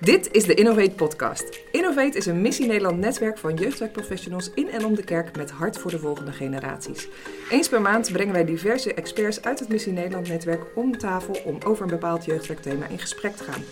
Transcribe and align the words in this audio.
Dit 0.00 0.32
is 0.32 0.44
de 0.44 0.54
Innovate 0.54 0.90
Podcast. 0.90 1.60
Innovate 1.72 2.16
is 2.16 2.26
een 2.26 2.40
Missie 2.40 2.66
Nederland 2.66 2.98
netwerk 2.98 3.38
van 3.38 3.54
jeugdwerkprofessionals 3.54 4.50
in 4.54 4.70
en 4.70 4.84
om 4.84 4.94
de 4.94 5.04
kerk 5.04 5.36
met 5.36 5.50
hart 5.50 5.78
voor 5.78 5.90
de 5.90 5.98
volgende 5.98 6.32
generaties. 6.32 7.08
Eens 7.50 7.68
per 7.68 7.80
maand 7.80 8.12
brengen 8.12 8.32
wij 8.32 8.44
diverse 8.44 8.94
experts 8.94 9.42
uit 9.42 9.58
het 9.58 9.68
Missie 9.68 9.92
Nederland 9.92 10.28
netwerk 10.28 10.62
om 10.74 10.98
tafel 10.98 11.36
om 11.44 11.58
over 11.64 11.82
een 11.82 11.90
bepaald 11.90 12.24
jeugdwerkthema 12.24 12.86
in 12.86 12.98
gesprek 12.98 13.36
te 13.36 13.44
gaan. 13.44 13.62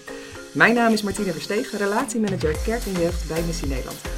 Mijn 0.52 0.74
naam 0.74 0.92
is 0.92 1.02
Martine 1.02 1.32
Versteeg, 1.32 1.78
relatiemanager 1.78 2.56
Kerk 2.64 2.84
en 2.84 3.00
Jeugd 3.00 3.28
bij 3.28 3.42
Missie 3.42 3.68
Nederland. 3.68 4.15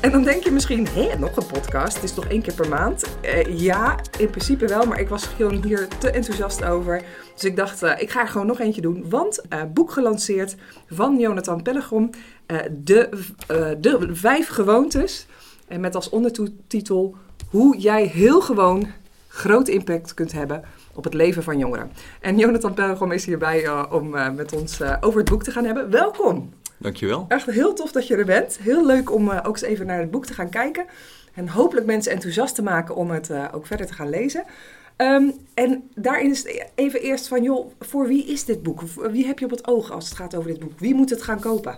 En 0.00 0.10
dan 0.10 0.22
denk 0.22 0.44
je 0.44 0.50
misschien, 0.50 0.86
hé, 0.86 1.18
nog 1.18 1.36
een 1.36 1.46
podcast, 1.46 1.94
het 1.94 2.04
is 2.04 2.14
toch 2.14 2.26
één 2.26 2.42
keer 2.42 2.54
per 2.54 2.68
maand? 2.68 3.04
Eh, 3.20 3.58
ja, 3.58 3.98
in 4.18 4.30
principe 4.30 4.66
wel, 4.66 4.86
maar 4.86 5.00
ik 5.00 5.08
was 5.08 5.26
gewoon 5.26 5.64
hier 5.64 5.88
te 5.98 6.10
enthousiast 6.10 6.64
over. 6.64 7.02
Dus 7.34 7.44
ik 7.44 7.56
dacht, 7.56 7.82
uh, 7.82 7.92
ik 7.98 8.10
ga 8.10 8.20
er 8.20 8.28
gewoon 8.28 8.46
nog 8.46 8.60
eentje 8.60 8.80
doen. 8.80 9.04
Want 9.08 9.44
uh, 9.52 9.62
boek 9.74 9.90
gelanceerd 9.90 10.56
van 10.90 11.18
Jonathan 11.18 11.62
Pellegrom, 11.62 12.10
de, 12.70 13.08
de 13.80 14.08
vijf 14.10 14.48
gewoontes. 14.48 15.26
En 15.68 15.80
met 15.80 15.94
als 15.94 16.08
ondertitel, 16.10 17.16
hoe 17.50 17.78
jij 17.78 18.04
heel 18.06 18.40
gewoon 18.40 18.86
groot 19.28 19.68
impact 19.68 20.14
kunt 20.14 20.32
hebben 20.32 20.64
op 20.94 21.04
het 21.04 21.14
leven 21.14 21.42
van 21.42 21.58
jongeren. 21.58 21.90
En 22.20 22.38
Jonathan 22.38 22.74
Pellegrom 22.74 23.12
is 23.12 23.24
hierbij 23.24 23.88
om 23.90 24.10
met 24.10 24.52
ons 24.52 24.80
over 25.00 25.20
het 25.20 25.30
boek 25.30 25.42
te 25.42 25.50
gaan 25.50 25.64
hebben. 25.64 25.90
Welkom! 25.90 26.52
Dankjewel. 26.78 27.24
Echt 27.28 27.46
heel 27.46 27.74
tof 27.74 27.92
dat 27.92 28.06
je 28.06 28.16
er 28.16 28.24
bent. 28.24 28.58
Heel 28.60 28.86
leuk 28.86 29.12
om 29.14 29.28
uh, 29.28 29.38
ook 29.42 29.54
eens 29.54 29.62
even 29.62 29.86
naar 29.86 30.00
het 30.00 30.10
boek 30.10 30.26
te 30.26 30.34
gaan 30.34 30.50
kijken. 30.50 30.86
En 31.34 31.48
hopelijk 31.48 31.86
mensen 31.86 32.12
enthousiast 32.12 32.54
te 32.54 32.62
maken 32.62 32.94
om 32.94 33.10
het 33.10 33.30
uh, 33.30 33.44
ook 33.52 33.66
verder 33.66 33.86
te 33.86 33.92
gaan 33.92 34.08
lezen. 34.08 34.44
Um, 34.96 35.32
en 35.54 35.90
daarin 35.94 36.30
is 36.30 36.38
het 36.38 36.70
even 36.74 37.00
eerst 37.00 37.28
van, 37.28 37.42
joh, 37.42 37.70
voor 37.80 38.06
wie 38.06 38.26
is 38.26 38.44
dit 38.44 38.62
boek? 38.62 38.82
Wie 39.10 39.26
heb 39.26 39.38
je 39.38 39.44
op 39.44 39.50
het 39.50 39.66
oog 39.66 39.90
als 39.90 40.08
het 40.08 40.16
gaat 40.16 40.34
over 40.34 40.50
dit 40.50 40.60
boek? 40.60 40.78
Wie 40.78 40.94
moet 40.94 41.10
het 41.10 41.22
gaan 41.22 41.40
kopen? 41.40 41.72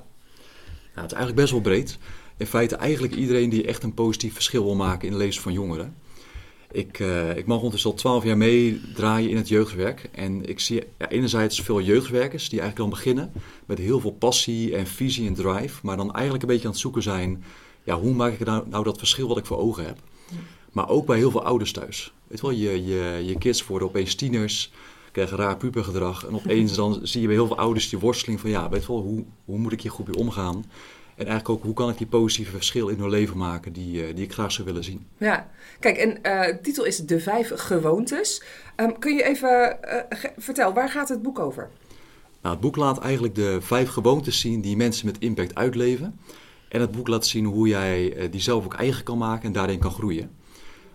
Nou, 0.95 1.07
het 1.09 1.11
is 1.11 1.19
eigenlijk 1.19 1.37
best 1.37 1.51
wel 1.51 1.61
breed. 1.61 1.99
In 2.37 2.47
feite 2.47 2.77
eigenlijk 2.77 3.15
iedereen 3.15 3.51
die 3.51 3.67
echt 3.67 3.83
een 3.83 3.95
positief 3.95 4.35
verschil 4.35 4.65
wil 4.65 4.75
maken 4.75 5.07
in 5.07 5.13
het 5.13 5.23
leven 5.23 5.43
van 5.43 5.53
jongeren. 5.53 5.97
Ik, 6.73 6.99
uh, 6.99 7.37
ik 7.37 7.47
mag 7.47 7.57
ondertussen 7.57 7.91
al 7.91 7.97
twaalf 7.97 8.25
jaar 8.25 8.37
meedraaien 8.37 9.31
in 9.31 9.37
het 9.37 9.49
jeugdwerk. 9.49 10.09
En 10.13 10.49
ik 10.49 10.61
zie 10.61 10.83
ja, 10.99 11.09
enerzijds 11.09 11.61
veel 11.61 11.81
jeugdwerkers 11.81 12.49
die 12.49 12.61
eigenlijk 12.61 12.91
dan 12.91 12.99
beginnen 12.99 13.33
met 13.67 13.79
heel 13.79 14.01
veel 14.01 14.13
passie 14.13 14.77
en 14.77 14.87
visie 14.87 15.27
en 15.27 15.35
drive. 15.35 15.81
Maar 15.83 15.97
dan 15.97 16.13
eigenlijk 16.13 16.43
een 16.43 16.49
beetje 16.49 16.65
aan 16.65 16.71
het 16.71 16.81
zoeken 16.81 17.03
zijn, 17.03 17.45
ja, 17.85 18.01
hoe 18.01 18.15
maak 18.15 18.33
ik 18.33 18.47
nou, 18.47 18.69
nou 18.69 18.85
dat 18.85 18.99
verschil 18.99 19.29
wat 19.29 19.39
ik 19.39 19.47
voor 19.47 19.59
ogen 19.59 19.85
heb. 19.85 19.99
Ja. 20.31 20.37
Maar 20.73 20.89
ook 20.89 21.07
bij 21.07 21.17
heel 21.17 21.31
veel 21.31 21.45
ouders 21.45 21.73
thuis. 21.73 22.13
Weet 22.27 22.41
wel, 22.41 22.51
je, 22.51 22.85
je, 22.85 23.23
je 23.27 23.39
kids 23.39 23.67
worden 23.67 23.89
opeens 23.89 24.15
tieners, 24.15 24.73
krijgen 25.13 25.37
raar 25.37 25.57
pubergedrag. 25.57 26.27
En 26.27 26.35
opeens 26.35 26.75
dan 26.75 27.01
zie 27.03 27.21
je 27.21 27.27
bij 27.27 27.37
heel 27.37 27.47
veel 27.47 27.59
ouders 27.59 27.89
die 27.89 27.99
worsteling 27.99 28.41
van, 28.41 28.51
ja, 28.51 28.69
weet 28.69 28.87
wel, 28.87 29.01
hoe, 29.01 29.25
hoe 29.45 29.59
moet 29.59 29.73
ik 29.73 29.83
hier 29.83 29.91
goed 29.91 30.07
mee 30.07 30.17
omgaan? 30.17 30.65
En 31.21 31.27
eigenlijk 31.27 31.59
ook, 31.59 31.63
hoe 31.63 31.75
kan 31.75 31.89
ik 31.89 31.99
die 31.99 32.07
positieve 32.07 32.51
verschil 32.51 32.89
in 32.89 32.99
hun 32.99 33.11
leven 33.11 33.37
maken 33.37 33.73
die, 33.73 34.09
uh, 34.09 34.15
die 34.15 34.25
ik 34.25 34.33
graag 34.33 34.53
zou 34.53 34.67
willen 34.67 34.85
zien. 34.85 35.07
Ja, 35.17 35.51
kijk, 35.81 35.97
en 35.97 36.09
uh, 36.09 36.47
de 36.47 36.59
titel 36.63 36.85
is 36.85 36.97
De 36.97 37.21
Vijf 37.21 37.53
Gewoontes. 37.55 38.43
Um, 38.77 38.99
kun 38.99 39.15
je 39.15 39.23
even 39.23 39.79
uh, 39.85 40.31
vertellen, 40.37 40.75
waar 40.75 40.89
gaat 40.89 41.09
het 41.09 41.23
boek 41.23 41.39
over? 41.39 41.69
Nou, 42.43 42.55
het 42.55 42.65
boek 42.65 42.77
laat 42.77 42.99
eigenlijk 42.99 43.35
de 43.35 43.59
vijf 43.61 43.89
gewoontes 43.89 44.41
zien 44.41 44.61
die 44.61 44.77
mensen 44.77 45.07
met 45.07 45.19
impact 45.19 45.55
uitleven. 45.55 46.19
En 46.69 46.81
het 46.81 46.91
boek 46.91 47.09
laat 47.09 47.27
zien 47.27 47.45
hoe 47.45 47.69
jij 47.69 48.29
die 48.31 48.41
zelf 48.41 48.65
ook 48.65 48.75
eigen 48.75 49.05
kan 49.05 49.19
maken 49.19 49.45
en 49.45 49.53
daarin 49.53 49.79
kan 49.79 49.91
groeien. 49.91 50.31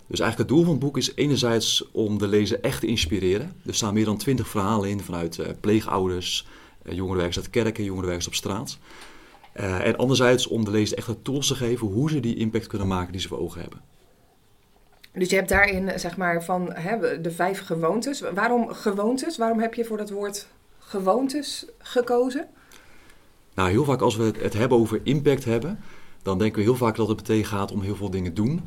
Dus 0.08 0.20
eigenlijk 0.20 0.38
het 0.38 0.48
doel 0.48 0.64
van 0.64 0.72
het 0.72 0.80
boek 0.80 0.98
is 0.98 1.16
enerzijds 1.16 1.90
om 1.92 2.18
de 2.18 2.28
lezer 2.28 2.60
echt 2.60 2.80
te 2.80 2.88
inspireren. 2.88 3.54
Er 3.66 3.76
staan 3.76 3.94
meer 3.94 4.06
dan 4.06 4.18
twintig 4.18 4.48
verhalen 4.48 4.90
in 4.90 5.00
vanuit 5.00 5.40
pleegouders, 5.60 6.48
jongerenwerkers 6.84 7.38
uit 7.38 7.50
kerken, 7.50 7.84
jongerenwerkers 7.84 8.28
op 8.28 8.36
straat. 8.36 8.78
Uh, 9.60 9.88
en 9.88 9.96
anderzijds 9.96 10.48
om 10.48 10.66
de 10.66 10.72
lezer 10.72 10.98
echt 10.98 11.08
de 11.08 11.22
tools 11.22 11.48
te 11.48 11.56
geven 11.56 11.88
hoe 11.88 12.10
ze 12.10 12.20
die 12.20 12.36
impact 12.36 12.68
kunnen 12.68 12.88
maken 12.88 13.12
die 13.12 13.22
ze 13.22 13.28
voor 13.28 13.40
ogen 13.40 13.62
hebben. 13.62 13.82
Dus 15.14 15.30
je 15.30 15.36
hebt 15.36 15.50
daarin, 15.50 16.00
zeg 16.00 16.18
maar, 16.18 16.44
van 16.44 16.74
hè, 16.74 17.22
de 17.22 17.32
vijf 17.32 17.66
gewoontes. 17.66 18.24
Waarom 18.34 18.74
gewoontes? 18.74 19.38
Waarom 19.38 19.60
heb 19.60 19.74
je 19.74 19.86
voor 19.86 19.98
dat 19.98 20.10
woord 20.10 20.48
gewoontes 20.80 21.66
gekozen? 21.78 22.48
Nou, 23.54 23.70
heel 23.70 23.84
vaak 23.86 24.02
als 24.02 24.16
we 24.16 24.24
het, 24.24 24.42
het 24.42 24.54
hebben 24.54 24.78
over 24.78 25.00
impact 25.04 25.46
hebben, 25.46 25.80
dan 26.22 26.38
denken 26.38 26.58
we 26.58 26.64
heel 26.64 26.76
vaak 26.76 26.96
dat 26.96 27.08
het 27.08 27.18
meteen 27.18 27.46
gaat 27.46 27.72
om 27.72 27.82
heel 27.82 27.96
veel 27.96 28.10
dingen 28.10 28.34
doen. 28.34 28.62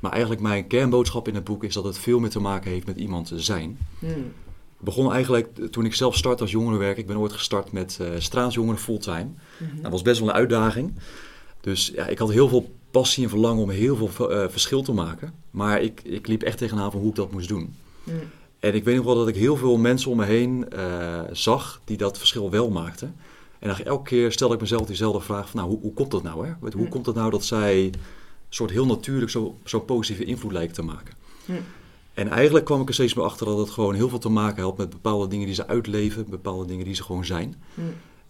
Maar 0.00 0.12
eigenlijk 0.12 0.42
mijn 0.42 0.66
kernboodschap 0.66 1.28
in 1.28 1.34
het 1.34 1.44
boek 1.44 1.64
is 1.64 1.74
dat 1.74 1.84
het 1.84 1.98
veel 1.98 2.18
meer 2.18 2.30
te 2.30 2.40
maken 2.40 2.70
heeft 2.70 2.86
met 2.86 2.96
iemand 2.96 3.32
zijn. 3.34 3.78
Hmm 3.98 4.32
begon 4.78 5.12
eigenlijk 5.12 5.70
toen 5.70 5.84
ik 5.84 5.94
zelf 5.94 6.16
startte 6.16 6.42
als 6.42 6.52
jongerenwerk. 6.52 6.98
Ik 6.98 7.06
ben 7.06 7.18
ooit 7.18 7.32
gestart 7.32 7.72
met 7.72 7.98
uh, 8.00 8.08
straatjongeren 8.18 8.80
fulltime. 8.80 9.24
Mm 9.24 9.36
-hmm. 9.58 9.82
Dat 9.82 9.90
was 9.90 10.02
best 10.02 10.20
wel 10.20 10.28
een 10.28 10.34
uitdaging. 10.34 10.94
Dus 11.60 11.92
ja, 11.94 12.06
ik 12.06 12.18
had 12.18 12.30
heel 12.30 12.48
veel 12.48 12.72
passie 12.90 13.24
en 13.24 13.30
verlangen 13.30 13.62
om 13.62 13.70
heel 13.70 13.96
veel 13.96 14.32
uh, 14.32 14.48
verschil 14.48 14.82
te 14.82 14.92
maken. 14.92 15.34
Maar 15.50 15.82
ik, 15.82 16.00
ik 16.02 16.26
liep 16.26 16.42
echt 16.42 16.58
tegenaan 16.58 16.90
van 16.90 17.00
hoe 17.00 17.08
ik 17.10 17.16
dat 17.16 17.32
moest 17.32 17.48
doen. 17.48 17.74
Mm. 18.02 18.14
En 18.58 18.74
ik 18.74 18.84
weet 18.84 18.96
nog 18.96 19.04
wel 19.04 19.14
dat 19.14 19.28
ik 19.28 19.36
heel 19.36 19.56
veel 19.56 19.76
mensen 19.76 20.10
om 20.10 20.16
me 20.16 20.24
heen 20.24 20.66
uh, 20.74 21.20
zag 21.32 21.80
die 21.84 21.96
dat 21.96 22.18
verschil 22.18 22.50
wel 22.50 22.70
maakten. 22.70 23.14
En 23.58 23.68
dan 23.68 23.78
elke 23.78 24.08
keer 24.08 24.32
stelde 24.32 24.54
ik 24.54 24.60
mezelf 24.60 24.86
diezelfde 24.86 25.20
vraag 25.20 25.50
van, 25.50 25.60
nou, 25.60 25.72
hoe, 25.72 25.80
hoe 25.80 25.92
komt 25.92 26.10
dat 26.10 26.22
nou? 26.22 26.46
Hè? 26.46 26.52
Hoe 26.60 26.70
mm. 26.74 26.88
komt 26.88 27.06
het 27.06 27.14
nou 27.14 27.30
dat 27.30 27.44
zij 27.44 27.92
soort 28.48 28.70
heel 28.70 28.86
natuurlijk 28.86 29.30
zo'n 29.30 29.54
zo 29.64 29.80
positieve 29.80 30.24
invloed 30.24 30.52
lijken 30.52 30.74
te 30.74 30.82
maken? 30.82 31.14
En 32.14 32.28
eigenlijk 32.28 32.64
kwam 32.64 32.80
ik 32.80 32.88
er 32.88 32.94
steeds 32.94 33.14
meer 33.14 33.24
achter 33.24 33.46
dat 33.46 33.58
het 33.58 33.70
gewoon 33.70 33.94
heel 33.94 34.08
veel 34.08 34.18
te 34.18 34.28
maken 34.28 34.62
had 34.62 34.76
met 34.76 34.90
bepaalde 34.90 35.28
dingen 35.28 35.46
die 35.46 35.54
ze 35.54 35.66
uitleven, 35.66 36.30
bepaalde 36.30 36.66
dingen 36.66 36.84
die 36.84 36.94
ze 36.94 37.02
gewoon 37.02 37.24
zijn. 37.24 37.62
Mm. 37.74 37.84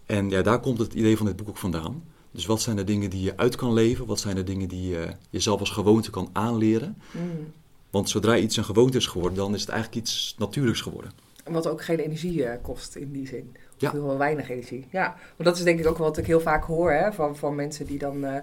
En 0.05 0.29
ja, 0.29 0.41
daar 0.41 0.59
komt 0.59 0.77
het 0.77 0.93
idee 0.93 1.17
van 1.17 1.25
dit 1.25 1.35
boek 1.35 1.49
ook 1.49 1.57
vandaan. 1.57 2.03
Dus 2.31 2.45
wat 2.45 2.61
zijn 2.61 2.75
de 2.75 2.83
dingen 2.83 3.09
die 3.09 3.21
je 3.21 3.37
uit 3.37 3.55
kan 3.55 3.73
leven? 3.73 4.05
Wat 4.05 4.19
zijn 4.19 4.35
de 4.35 4.43
dingen 4.43 4.67
die 4.67 4.87
je 4.87 5.07
jezelf 5.29 5.59
als 5.59 5.69
gewoonte 5.69 6.09
kan 6.09 6.29
aanleren? 6.31 6.97
Mm. 7.11 7.51
Want 7.89 8.09
zodra 8.09 8.37
iets 8.37 8.57
een 8.57 8.65
gewoonte 8.65 8.97
is 8.97 9.07
geworden, 9.07 9.37
dan 9.37 9.53
is 9.53 9.61
het 9.61 9.69
eigenlijk 9.69 10.05
iets 10.05 10.35
natuurlijks 10.37 10.81
geworden. 10.81 11.11
Wat 11.43 11.67
ook 11.67 11.83
geen 11.83 11.99
energie 11.99 12.37
uh, 12.37 12.51
kost 12.61 12.95
in 12.95 13.11
die 13.11 13.27
zin. 13.27 13.55
Ja. 13.77 13.91
Heel 13.91 14.17
weinig 14.17 14.49
energie. 14.49 14.87
Ja, 14.89 15.15
want 15.35 15.49
dat 15.49 15.57
is 15.57 15.63
denk 15.63 15.79
ik 15.79 15.87
ook 15.87 15.97
wat 15.97 16.17
ik 16.17 16.25
heel 16.25 16.39
vaak 16.39 16.63
hoor 16.63 16.91
hè, 16.91 17.13
van, 17.13 17.35
van 17.35 17.55
mensen 17.55 17.85
die 17.85 17.97
dan 17.97 18.25
uh, 18.25 18.35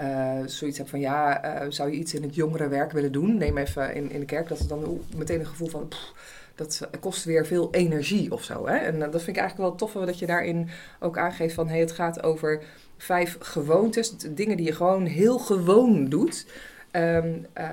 uh, 0.00 0.46
zoiets 0.46 0.78
hebben 0.78 0.86
van 0.86 1.00
ja, 1.00 1.44
uh, 1.44 1.70
zou 1.70 1.90
je 1.90 1.96
iets 1.96 2.14
in 2.14 2.22
het 2.22 2.34
jongerenwerk 2.34 2.92
willen 2.92 3.12
doen? 3.12 3.36
Neem 3.36 3.58
even 3.58 3.94
in, 3.94 4.10
in 4.10 4.20
de 4.20 4.26
kerk, 4.26 4.48
dat 4.48 4.58
is 4.58 4.66
dan 4.66 5.00
meteen 5.16 5.40
een 5.40 5.46
gevoel 5.46 5.68
van 5.68 5.88
dat 6.60 6.88
kost 7.00 7.24
weer 7.24 7.46
veel 7.46 7.68
energie 7.70 8.32
of 8.32 8.44
zo. 8.44 8.66
Hè? 8.66 8.76
En 8.76 8.98
dat 8.98 9.22
vind 9.22 9.36
ik 9.36 9.42
eigenlijk 9.42 9.68
wel 9.68 9.74
tof 9.74 9.92
dat 9.92 10.18
je 10.18 10.26
daarin 10.26 10.68
ook 11.00 11.18
aangeeft 11.18 11.54
van 11.54 11.68
hey, 11.68 11.80
het 11.80 11.92
gaat 11.92 12.22
over 12.22 12.62
vijf 12.96 13.36
gewoontes, 13.40 14.16
dingen 14.18 14.56
die 14.56 14.66
je 14.66 14.72
gewoon 14.72 15.04
heel 15.04 15.38
gewoon 15.38 16.08
doet. 16.08 16.46
Um, 16.96 17.46
uh, 17.58 17.66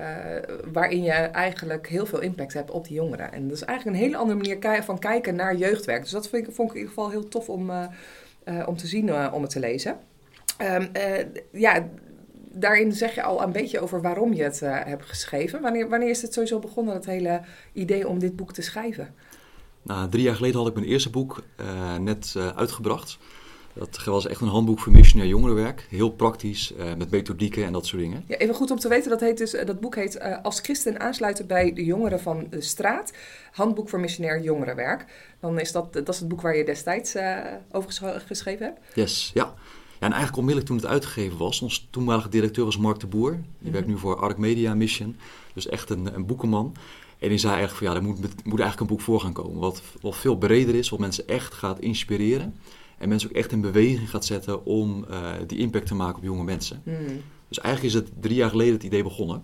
waarin 0.72 1.02
je 1.02 1.12
eigenlijk 1.12 1.88
heel 1.88 2.06
veel 2.06 2.20
impact 2.20 2.52
hebt 2.52 2.70
op 2.70 2.84
die 2.84 2.94
jongeren. 2.94 3.32
En 3.32 3.48
dat 3.48 3.56
is 3.56 3.62
eigenlijk 3.62 3.96
een 3.98 4.04
hele 4.04 4.16
andere 4.16 4.38
manier 4.38 4.82
van 4.84 4.98
kijken 4.98 5.34
naar 5.34 5.56
jeugdwerk. 5.56 6.02
Dus 6.02 6.10
dat 6.10 6.32
ik, 6.32 6.48
vond 6.50 6.68
ik 6.68 6.74
in 6.74 6.80
ieder 6.80 6.88
geval 6.88 7.10
heel 7.10 7.28
tof 7.28 7.48
om, 7.48 7.70
uh, 7.70 7.84
uh, 8.44 8.68
om 8.68 8.76
te 8.76 8.86
zien, 8.86 9.32
om 9.32 9.42
het 9.42 9.50
te 9.50 9.60
lezen. 9.60 9.96
Um, 10.62 10.90
ja, 11.52 11.88
daarin 12.50 12.92
zeg 12.92 13.14
je 13.14 13.22
al 13.22 13.42
een 13.42 13.52
beetje 13.52 13.80
over 13.80 14.02
waarom 14.02 14.32
je 14.34 14.42
het 14.42 14.60
hebt 14.60 15.04
geschreven. 15.04 15.60
Wanneer, 15.60 15.88
wanneer 15.88 16.10
is 16.10 16.22
het 16.22 16.32
sowieso 16.32 16.58
begonnen, 16.58 16.94
dat 16.94 17.04
hele 17.04 17.40
idee 17.72 18.08
om 18.08 18.18
dit 18.18 18.36
boek 18.36 18.52
te 18.52 18.62
schrijven? 18.62 19.14
Nou, 19.82 20.08
drie 20.08 20.22
jaar 20.22 20.34
geleden 20.34 20.58
had 20.58 20.68
ik 20.68 20.74
mijn 20.74 20.86
eerste 20.86 21.10
boek 21.10 21.42
net 22.00 22.34
uitgebracht. 22.56 23.18
Dat 23.78 24.04
was 24.04 24.26
echt 24.26 24.40
een 24.40 24.48
handboek 24.48 24.78
voor 24.78 24.92
missionair 24.92 25.28
jongerenwerk. 25.28 25.86
Heel 25.90 26.10
praktisch, 26.10 26.72
uh, 26.78 26.94
met 26.94 27.10
methodieken 27.10 27.64
en 27.64 27.72
dat 27.72 27.86
soort 27.86 28.02
dingen. 28.02 28.24
Ja, 28.26 28.36
even 28.36 28.54
goed 28.54 28.70
om 28.70 28.78
te 28.78 28.88
weten, 28.88 29.10
dat, 29.10 29.20
heet 29.20 29.38
dus, 29.38 29.50
dat 29.50 29.80
boek 29.80 29.94
heet 29.94 30.16
uh, 30.16 30.42
Als 30.42 30.60
christen 30.60 31.00
aansluiten 31.00 31.46
bij 31.46 31.72
de 31.72 31.84
jongeren 31.84 32.20
van 32.20 32.46
de 32.50 32.60
straat. 32.60 33.12
Handboek 33.52 33.88
voor 33.88 34.00
missionair 34.00 34.42
jongerenwerk. 34.42 35.04
Dan 35.40 35.60
is 35.60 35.72
dat, 35.72 35.92
dat 35.92 36.08
is 36.08 36.18
het 36.18 36.28
boek 36.28 36.40
waar 36.40 36.56
je 36.56 36.64
destijds 36.64 37.16
uh, 37.16 37.38
over 37.70 37.92
geschreven 38.26 38.66
hebt. 38.66 38.80
Yes, 38.94 39.30
ja. 39.34 39.54
Ja, 39.98 40.06
en 40.06 40.12
eigenlijk 40.12 40.36
onmiddellijk 40.36 40.66
toen 40.66 40.76
het 40.76 40.86
uitgegeven 40.86 41.38
was, 41.38 41.62
onze 41.62 41.80
toenmalige 41.90 42.28
directeur 42.28 42.64
was 42.64 42.78
Mark 42.78 43.00
de 43.00 43.06
Boer. 43.06 43.30
Die 43.30 43.40
mm 43.40 43.46
-hmm. 43.60 43.72
werkt 43.72 43.88
nu 43.88 43.98
voor 43.98 44.16
Arc 44.16 44.38
Media 44.38 44.74
Mission. 44.74 45.16
Dus 45.54 45.68
echt 45.68 45.90
een, 45.90 46.14
een 46.14 46.26
boekenman. 46.26 46.74
En 47.18 47.28
die 47.28 47.38
zei 47.38 47.54
eigenlijk 47.54 47.84
van 47.84 47.94
ja, 47.94 48.00
er 48.00 48.06
moet, 48.06 48.44
moet 48.44 48.60
eigenlijk 48.60 48.80
een 48.80 48.96
boek 48.96 49.00
voor 49.00 49.20
gaan 49.20 49.32
komen. 49.32 49.58
Wat, 49.58 49.82
wat 50.00 50.16
veel 50.16 50.36
breder 50.36 50.74
is, 50.74 50.88
wat 50.88 50.98
mensen 50.98 51.28
echt 51.28 51.54
gaat 51.54 51.80
inspireren. 51.80 52.54
En 52.98 53.08
mensen 53.08 53.28
ook 53.28 53.36
echt 53.36 53.52
in 53.52 53.60
beweging 53.60 54.10
gaat 54.10 54.24
zetten 54.24 54.64
om 54.64 55.04
uh, 55.10 55.30
die 55.46 55.58
impact 55.58 55.86
te 55.86 55.94
maken 55.94 56.16
op 56.16 56.22
jonge 56.22 56.44
mensen. 56.44 56.82
Mm. 56.84 57.22
Dus 57.48 57.60
eigenlijk 57.60 57.94
is 57.94 58.00
het 58.00 58.12
drie 58.20 58.36
jaar 58.36 58.50
geleden 58.50 58.74
het 58.74 58.82
idee 58.82 59.02
begonnen. 59.02 59.42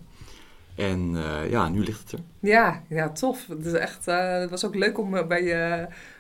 En 0.76 1.12
uh, 1.14 1.50
ja, 1.50 1.68
nu 1.68 1.84
ligt 1.84 2.00
het 2.00 2.12
er. 2.12 2.18
Ja, 2.40 2.82
ja 2.88 3.10
tof. 3.10 3.46
Het, 3.46 3.66
is 3.66 3.72
echt, 3.72 4.08
uh, 4.08 4.38
het 4.38 4.50
was 4.50 4.64
ook 4.64 4.74
leuk 4.74 4.98
om 4.98 5.10
bij, 5.10 5.28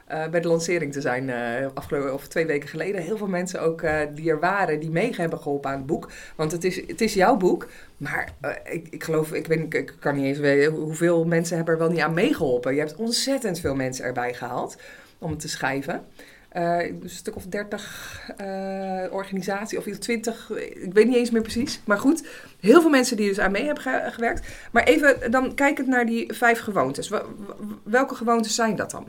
bij 0.06 0.40
de 0.40 0.48
lancering 0.48 0.92
te 0.92 1.00
zijn 1.00 1.30
afgelopen 1.74 2.14
of 2.14 2.28
twee 2.28 2.46
weken 2.46 2.68
geleden. 2.68 3.02
Heel 3.02 3.16
veel 3.16 3.26
mensen 3.26 3.62
ook 3.62 3.84
die 4.14 4.30
er 4.30 4.40
waren, 4.40 4.80
die 4.80 4.90
mee 4.90 5.14
hebben 5.14 5.38
geholpen 5.38 5.70
aan 5.70 5.76
het 5.76 5.86
boek. 5.86 6.10
Want 6.36 6.52
het 6.52 6.64
is, 6.64 6.86
het 6.86 7.00
is 7.00 7.14
jouw 7.14 7.36
boek. 7.36 7.68
Maar 7.96 8.32
ik, 8.64 8.88
ik 8.90 9.04
geloof, 9.04 9.32
ik, 9.32 9.46
weet, 9.46 9.74
ik 9.74 9.94
kan 9.98 10.14
niet 10.14 10.24
eens 10.24 10.38
weten 10.38 10.72
hoeveel 10.72 11.24
mensen 11.24 11.56
hebben 11.56 11.74
er 11.74 11.80
wel 11.80 11.90
niet 11.90 12.00
aan 12.00 12.14
meegeholpen. 12.14 12.74
Je 12.74 12.80
hebt 12.80 12.96
ontzettend 12.96 13.60
veel 13.60 13.74
mensen 13.74 14.04
erbij 14.04 14.34
gehaald 14.34 14.76
om 15.18 15.30
het 15.30 15.40
te 15.40 15.48
schrijven. 15.48 16.04
Uh, 16.56 16.82
een 16.82 17.02
stuk 17.04 17.36
of 17.36 17.46
dertig 17.46 18.20
uh, 18.40 19.04
organisaties, 19.10 19.78
of 19.78 19.84
20, 19.84 20.50
ik 20.50 20.92
weet 20.92 21.06
niet 21.06 21.16
eens 21.16 21.30
meer 21.30 21.42
precies. 21.42 21.80
Maar 21.84 21.98
goed, 21.98 22.26
heel 22.60 22.80
veel 22.80 22.90
mensen 22.90 23.16
die 23.16 23.28
dus 23.28 23.38
aan 23.38 23.52
mee 23.52 23.64
hebben 23.64 24.12
gewerkt. 24.12 24.46
Maar 24.72 24.82
even 24.82 25.30
dan 25.30 25.54
kijkend 25.54 25.86
naar 25.86 26.06
die 26.06 26.32
vijf 26.32 26.58
gewoontes. 26.58 27.10
Welke 27.82 28.14
gewoontes 28.14 28.54
zijn 28.54 28.76
dat 28.76 28.90
dan? 28.90 29.06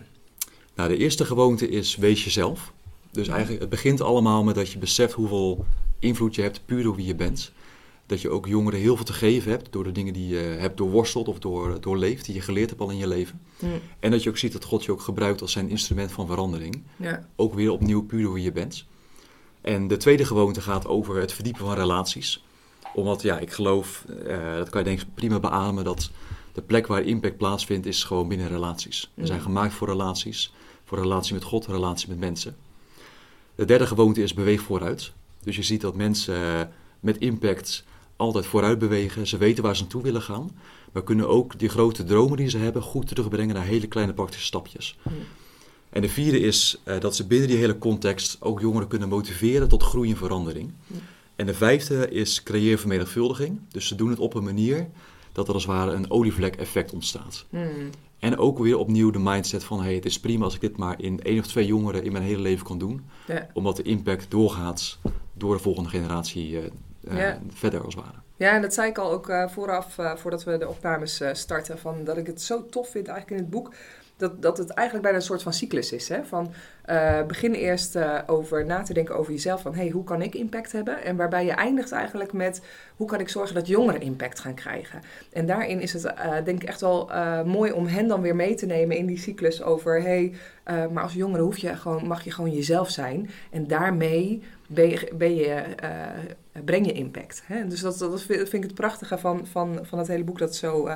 Nou, 0.75 0.89
de 0.89 0.97
eerste 0.97 1.25
gewoonte 1.25 1.69
is 1.69 1.95
wees 1.95 2.23
jezelf. 2.23 2.73
Dus 3.11 3.27
eigenlijk, 3.27 3.61
het 3.61 3.69
begint 3.69 4.01
allemaal 4.01 4.43
met 4.43 4.55
dat 4.55 4.71
je 4.71 4.79
beseft 4.79 5.13
hoeveel 5.13 5.65
invloed 5.99 6.35
je 6.35 6.41
hebt 6.41 6.65
puur 6.65 6.83
door 6.83 6.95
wie 6.95 7.05
je 7.05 7.15
bent. 7.15 7.51
Dat 8.05 8.21
je 8.21 8.29
ook 8.29 8.47
jongeren 8.47 8.79
heel 8.79 8.95
veel 8.95 9.05
te 9.05 9.13
geven 9.13 9.51
hebt 9.51 9.71
door 9.71 9.83
de 9.83 9.91
dingen 9.91 10.13
die 10.13 10.27
je 10.27 10.55
hebt 10.59 10.77
doorworsteld 10.77 11.27
of 11.27 11.39
door, 11.39 11.81
doorleefd, 11.81 12.25
die 12.25 12.35
je 12.35 12.41
geleerd 12.41 12.69
hebt 12.69 12.81
al 12.81 12.89
in 12.89 12.97
je 12.97 13.07
leven. 13.07 13.41
En 13.99 14.11
dat 14.11 14.23
je 14.23 14.29
ook 14.29 14.37
ziet 14.37 14.53
dat 14.53 14.63
God 14.63 14.83
je 14.83 14.91
ook 14.91 15.01
gebruikt 15.01 15.41
als 15.41 15.51
zijn 15.51 15.69
instrument 15.69 16.11
van 16.11 16.27
verandering. 16.27 16.83
Ja. 16.95 17.27
Ook 17.35 17.53
weer 17.53 17.71
opnieuw 17.71 18.05
puur 18.05 18.21
door 18.23 18.33
wie 18.33 18.43
je 18.43 18.51
bent. 18.51 18.85
En 19.61 19.87
de 19.87 19.97
tweede 19.97 20.25
gewoonte 20.25 20.61
gaat 20.61 20.87
over 20.87 21.15
het 21.15 21.33
verdiepen 21.33 21.65
van 21.65 21.75
relaties. 21.75 22.43
Omdat, 22.93 23.21
ja, 23.21 23.39
ik 23.39 23.51
geloof, 23.51 24.05
uh, 24.27 24.55
dat 24.55 24.69
kan 24.69 24.79
je 24.79 24.87
denk 24.87 25.01
ik 25.01 25.07
prima 25.13 25.39
beamen, 25.39 25.83
dat 25.83 26.09
de 26.53 26.61
plek 26.61 26.87
waar 26.87 27.03
impact 27.03 27.37
plaatsvindt 27.37 27.85
is 27.85 28.03
gewoon 28.03 28.27
binnen 28.27 28.47
relaties. 28.47 29.11
We 29.13 29.25
zijn 29.25 29.41
gemaakt 29.41 29.73
voor 29.73 29.87
relaties. 29.87 30.53
Voor 30.83 30.99
relatie 30.99 31.33
met 31.33 31.43
God, 31.43 31.65
relatie 31.65 32.09
met 32.09 32.19
mensen. 32.19 32.55
De 33.55 33.65
derde 33.65 33.87
gewoonte 33.87 34.23
is 34.23 34.33
beweeg 34.33 34.61
vooruit. 34.61 35.11
Dus 35.43 35.55
je 35.55 35.63
ziet 35.63 35.81
dat 35.81 35.95
mensen 35.95 36.35
eh, 36.35 36.61
met 36.99 37.17
impact 37.17 37.83
altijd 38.15 38.45
vooruit 38.45 38.79
bewegen. 38.79 39.27
Ze 39.27 39.37
weten 39.37 39.63
waar 39.63 39.75
ze 39.75 39.81
naartoe 39.81 40.01
willen 40.01 40.21
gaan. 40.21 40.51
Maar 40.91 41.03
kunnen 41.03 41.29
ook 41.29 41.59
die 41.59 41.69
grote 41.69 42.03
dromen 42.03 42.37
die 42.37 42.49
ze 42.49 42.57
hebben 42.57 42.81
goed 42.81 43.07
terugbrengen 43.07 43.55
naar 43.55 43.65
hele 43.65 43.87
kleine 43.87 44.13
praktische 44.13 44.45
stapjes. 44.45 44.97
En 45.89 46.01
de 46.01 46.09
vierde 46.09 46.39
is 46.39 46.81
uh, 46.85 46.99
dat 46.99 47.15
ze 47.15 47.27
binnen 47.27 47.47
die 47.47 47.57
hele 47.57 47.77
context 47.77 48.37
ook 48.39 48.59
jongeren 48.59 48.87
kunnen 48.87 49.09
motiveren 49.09 49.67
tot 49.67 49.83
groei 49.83 50.09
en 50.09 50.17
verandering. 50.17 50.71
En 51.35 51.45
de 51.45 51.53
vijfde 51.53 52.09
is 52.09 52.43
creëer 52.43 52.77
vermenigvuldiging. 52.77 53.59
Dus 53.71 53.87
ze 53.87 53.95
doen 53.95 54.09
het 54.09 54.19
op 54.19 54.33
een 54.33 54.43
manier 54.43 54.87
dat 55.31 55.47
er 55.47 55.53
als 55.53 55.65
het 55.65 55.71
ware 55.71 55.91
een 55.91 56.11
olievlek 56.11 56.55
effect 56.55 56.93
ontstaat. 56.93 57.45
En 58.19 58.37
ook 58.37 58.59
weer 58.59 58.77
opnieuw 58.77 59.11
de 59.11 59.19
mindset 59.19 59.63
van 59.63 59.81
hey, 59.81 59.95
het 59.95 60.05
is 60.05 60.19
prima 60.19 60.43
als 60.43 60.55
ik 60.55 60.61
dit 60.61 60.77
maar 60.77 61.01
in 61.01 61.23
één 61.23 61.39
of 61.39 61.47
twee 61.47 61.65
jongeren 61.65 62.03
in 62.03 62.11
mijn 62.11 62.23
hele 62.23 62.41
leven 62.41 62.65
kan 62.65 62.77
doen. 62.77 63.01
Ja. 63.27 63.49
Omdat 63.53 63.75
de 63.75 63.83
impact 63.83 64.31
doorgaat 64.31 64.97
door 65.33 65.55
de 65.55 65.61
volgende 65.61 65.89
generatie 65.89 66.49
uh, 66.49 66.63
verder 67.47 67.83
als 67.83 67.95
het 67.95 68.03
ware. 68.03 68.17
Ja, 68.35 68.51
en 68.51 68.61
dat 68.61 68.73
zei 68.73 68.89
ik 68.89 68.97
al 68.97 69.11
ook 69.11 69.29
uh, 69.29 69.47
vooraf, 69.47 69.97
voordat 70.15 70.43
we 70.43 70.57
de 70.57 70.67
opnames 70.67 71.21
starten, 71.31 71.79
van 71.79 72.03
dat 72.03 72.17
ik 72.17 72.27
het 72.27 72.41
zo 72.41 72.65
tof 72.65 72.89
vind 72.89 73.07
eigenlijk 73.07 73.39
in 73.39 73.45
het 73.45 73.53
boek 73.53 73.73
dat, 74.17 74.41
dat 74.41 74.57
het 74.57 74.69
eigenlijk 74.69 75.07
bijna 75.07 75.17
een 75.19 75.25
soort 75.25 75.43
van 75.43 75.53
cyclus 75.53 75.91
is. 75.91 76.09
Hè? 76.09 76.23
Van 76.23 76.53
uh, 76.89 77.23
begin 77.23 77.53
eerst 77.53 77.95
uh, 77.95 78.19
over 78.25 78.65
na 78.65 78.83
te 78.83 78.93
denken 78.93 79.15
over 79.15 79.31
jezelf. 79.31 79.61
Van 79.61 79.75
hey, 79.75 79.89
hoe 79.89 80.03
kan 80.03 80.21
ik 80.21 80.35
impact 80.35 80.71
hebben? 80.71 81.03
En 81.03 81.15
waarbij 81.15 81.45
je 81.45 81.51
eindigt 81.51 81.91
eigenlijk 81.91 82.33
met 82.33 82.61
hoe 82.95 83.07
kan 83.07 83.19
ik 83.19 83.29
zorgen 83.29 83.55
dat 83.55 83.67
jongeren 83.67 84.01
impact 84.01 84.39
gaan 84.39 84.53
krijgen? 84.53 85.01
En 85.33 85.45
daarin 85.45 85.79
is 85.79 85.93
het 85.93 86.03
uh, 86.03 86.11
denk 86.45 86.61
ik 86.61 86.67
echt 86.67 86.81
wel 86.81 87.09
mooi 87.45 87.71
om 87.71 87.87
hen 87.87 88.07
dan 88.07 88.21
weer 88.21 88.35
mee 88.35 88.55
te 88.55 88.65
nemen 88.65 88.97
in 88.97 89.05
die 89.05 89.17
cyclus 89.17 89.63
over 89.63 90.01
hey, 90.01 90.33
maar 90.65 91.03
als 91.03 91.13
jongere 91.13 91.43
hoef 91.43 91.57
je 91.57 91.75
gewoon, 91.75 92.07
mag 92.07 92.23
je 92.23 92.31
gewoon 92.31 92.53
jezelf 92.53 92.89
zijn. 92.89 93.29
En 93.51 93.67
daarmee 93.67 94.43
ben 94.67 94.89
je, 94.89 95.09
ben 95.13 95.35
je, 95.35 95.63
breng 96.65 96.85
je 96.85 96.91
impact. 96.91 97.43
Hè? 97.45 97.67
Dus 97.67 97.81
dat, 97.81 97.99
dat 97.99 98.21
vind 98.21 98.53
ik 98.53 98.63
het 98.63 98.73
prachtige 98.73 99.17
van, 99.17 99.47
van, 99.47 99.79
van 99.81 99.99
het 99.99 100.07
hele 100.07 100.23
boek, 100.23 100.39
dat 100.39 100.55
zo 100.55 100.87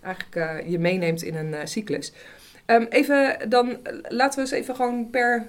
eigenlijk 0.00 0.66
je 0.66 0.78
meeneemt 0.78 1.22
in 1.22 1.34
een 1.36 1.68
cyclus. 1.68 2.12
Um, 2.66 2.86
even 2.90 3.48
dan, 3.48 3.78
laten 4.08 4.34
we 4.34 4.40
eens 4.40 4.60
even 4.60 4.76
gewoon 4.76 5.10
per 5.10 5.46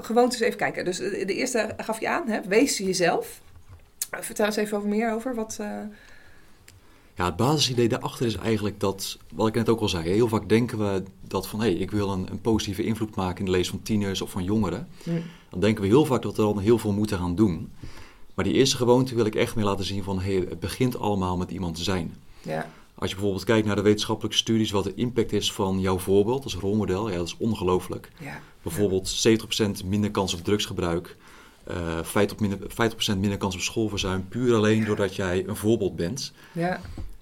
gewoontes 0.00 0.40
even 0.40 0.58
kijken. 0.58 0.84
Dus 0.84 0.96
de 0.96 1.34
eerste 1.34 1.68
gaf 1.76 2.00
je 2.00 2.08
aan, 2.08 2.28
hè? 2.28 2.40
wees 2.40 2.78
jezelf. 2.78 3.40
Vertel 4.10 4.46
eens 4.46 4.56
even 4.56 4.76
over 4.76 4.88
meer 4.88 5.12
over. 5.12 5.34
Wat. 5.34 5.58
Ja, 7.20 7.26
het 7.26 7.36
basisidee 7.36 7.88
daarachter 7.88 8.26
is 8.26 8.36
eigenlijk 8.36 8.80
dat, 8.80 9.18
wat 9.34 9.48
ik 9.48 9.54
net 9.54 9.68
ook 9.68 9.80
al 9.80 9.88
zei, 9.88 10.08
heel 10.08 10.28
vaak 10.28 10.48
denken 10.48 10.78
we 10.78 11.02
dat 11.22 11.46
van 11.46 11.60
hé, 11.60 11.66
hey, 11.66 11.76
ik 11.76 11.90
wil 11.90 12.10
een, 12.10 12.30
een, 12.30 12.40
positieve 12.40 12.82
invloed 12.82 13.14
maken 13.14 13.38
in 13.38 13.44
de 13.44 13.50
lees 13.50 13.68
van 13.68 13.82
tieners 13.82 14.20
of 14.20 14.30
van 14.30 14.44
jongeren. 14.44 14.88
Mm. 15.04 15.22
Dan 15.50 15.60
denken 15.60 15.82
we 15.82 15.88
heel 15.88 16.04
vaak 16.04 16.22
dat 16.22 16.36
we 16.36 16.42
dan 16.42 16.58
heel 16.58 16.78
veel 16.78 16.92
moeten 16.92 17.18
gaan 17.18 17.34
doen. 17.34 17.72
Maar 18.34 18.44
die 18.44 18.54
eerste 18.54 18.76
gewoonte 18.76 19.14
wil 19.14 19.24
ik 19.24 19.34
echt 19.34 19.54
meer 19.54 19.64
laten 19.64 19.84
zien 19.84 20.02
van 20.02 20.20
hé, 20.20 20.36
hey, 20.36 20.46
het 20.48 20.60
begint 20.60 20.98
allemaal 20.98 21.36
met 21.36 21.50
iemand 21.50 21.76
te 21.76 21.82
zijn. 21.82 22.16
Ja. 22.42 22.70
Als 22.94 23.08
je 23.08 23.14
bijvoorbeeld 23.14 23.44
kijkt 23.44 23.66
naar 23.66 23.76
de 23.76 23.82
wetenschappelijke 23.82 24.36
studies, 24.36 24.70
wat 24.70 24.84
de 24.84 24.94
impact 24.94 25.32
is 25.32 25.52
van 25.52 25.80
jouw 25.80 25.98
voorbeeld 25.98 26.44
als 26.44 26.54
rolmodel, 26.54 27.10
ja, 27.10 27.16
dat 27.16 27.26
is 27.26 27.36
ongelooflijk. 27.38 28.12
Ja. 28.18 28.40
Bijvoorbeeld 28.62 29.26
70% 29.82 29.84
minder 29.84 30.10
kans 30.10 30.34
op 30.34 30.44
drugsgebruik, 30.44 31.16
uh, 31.70 31.98
50%, 32.02 32.40
minder, 32.40 32.58
50 32.66 33.16
minder 33.16 33.38
kans 33.38 33.54
op 33.54 33.60
schoolverzuim, 33.60 34.28
puur 34.28 34.54
alleen 34.54 34.84
doordat 34.84 35.16
jij 35.16 35.48
een 35.48 35.56
voorbeeld 35.56 35.96
bent. 35.96 36.32
Ja. 36.52 36.80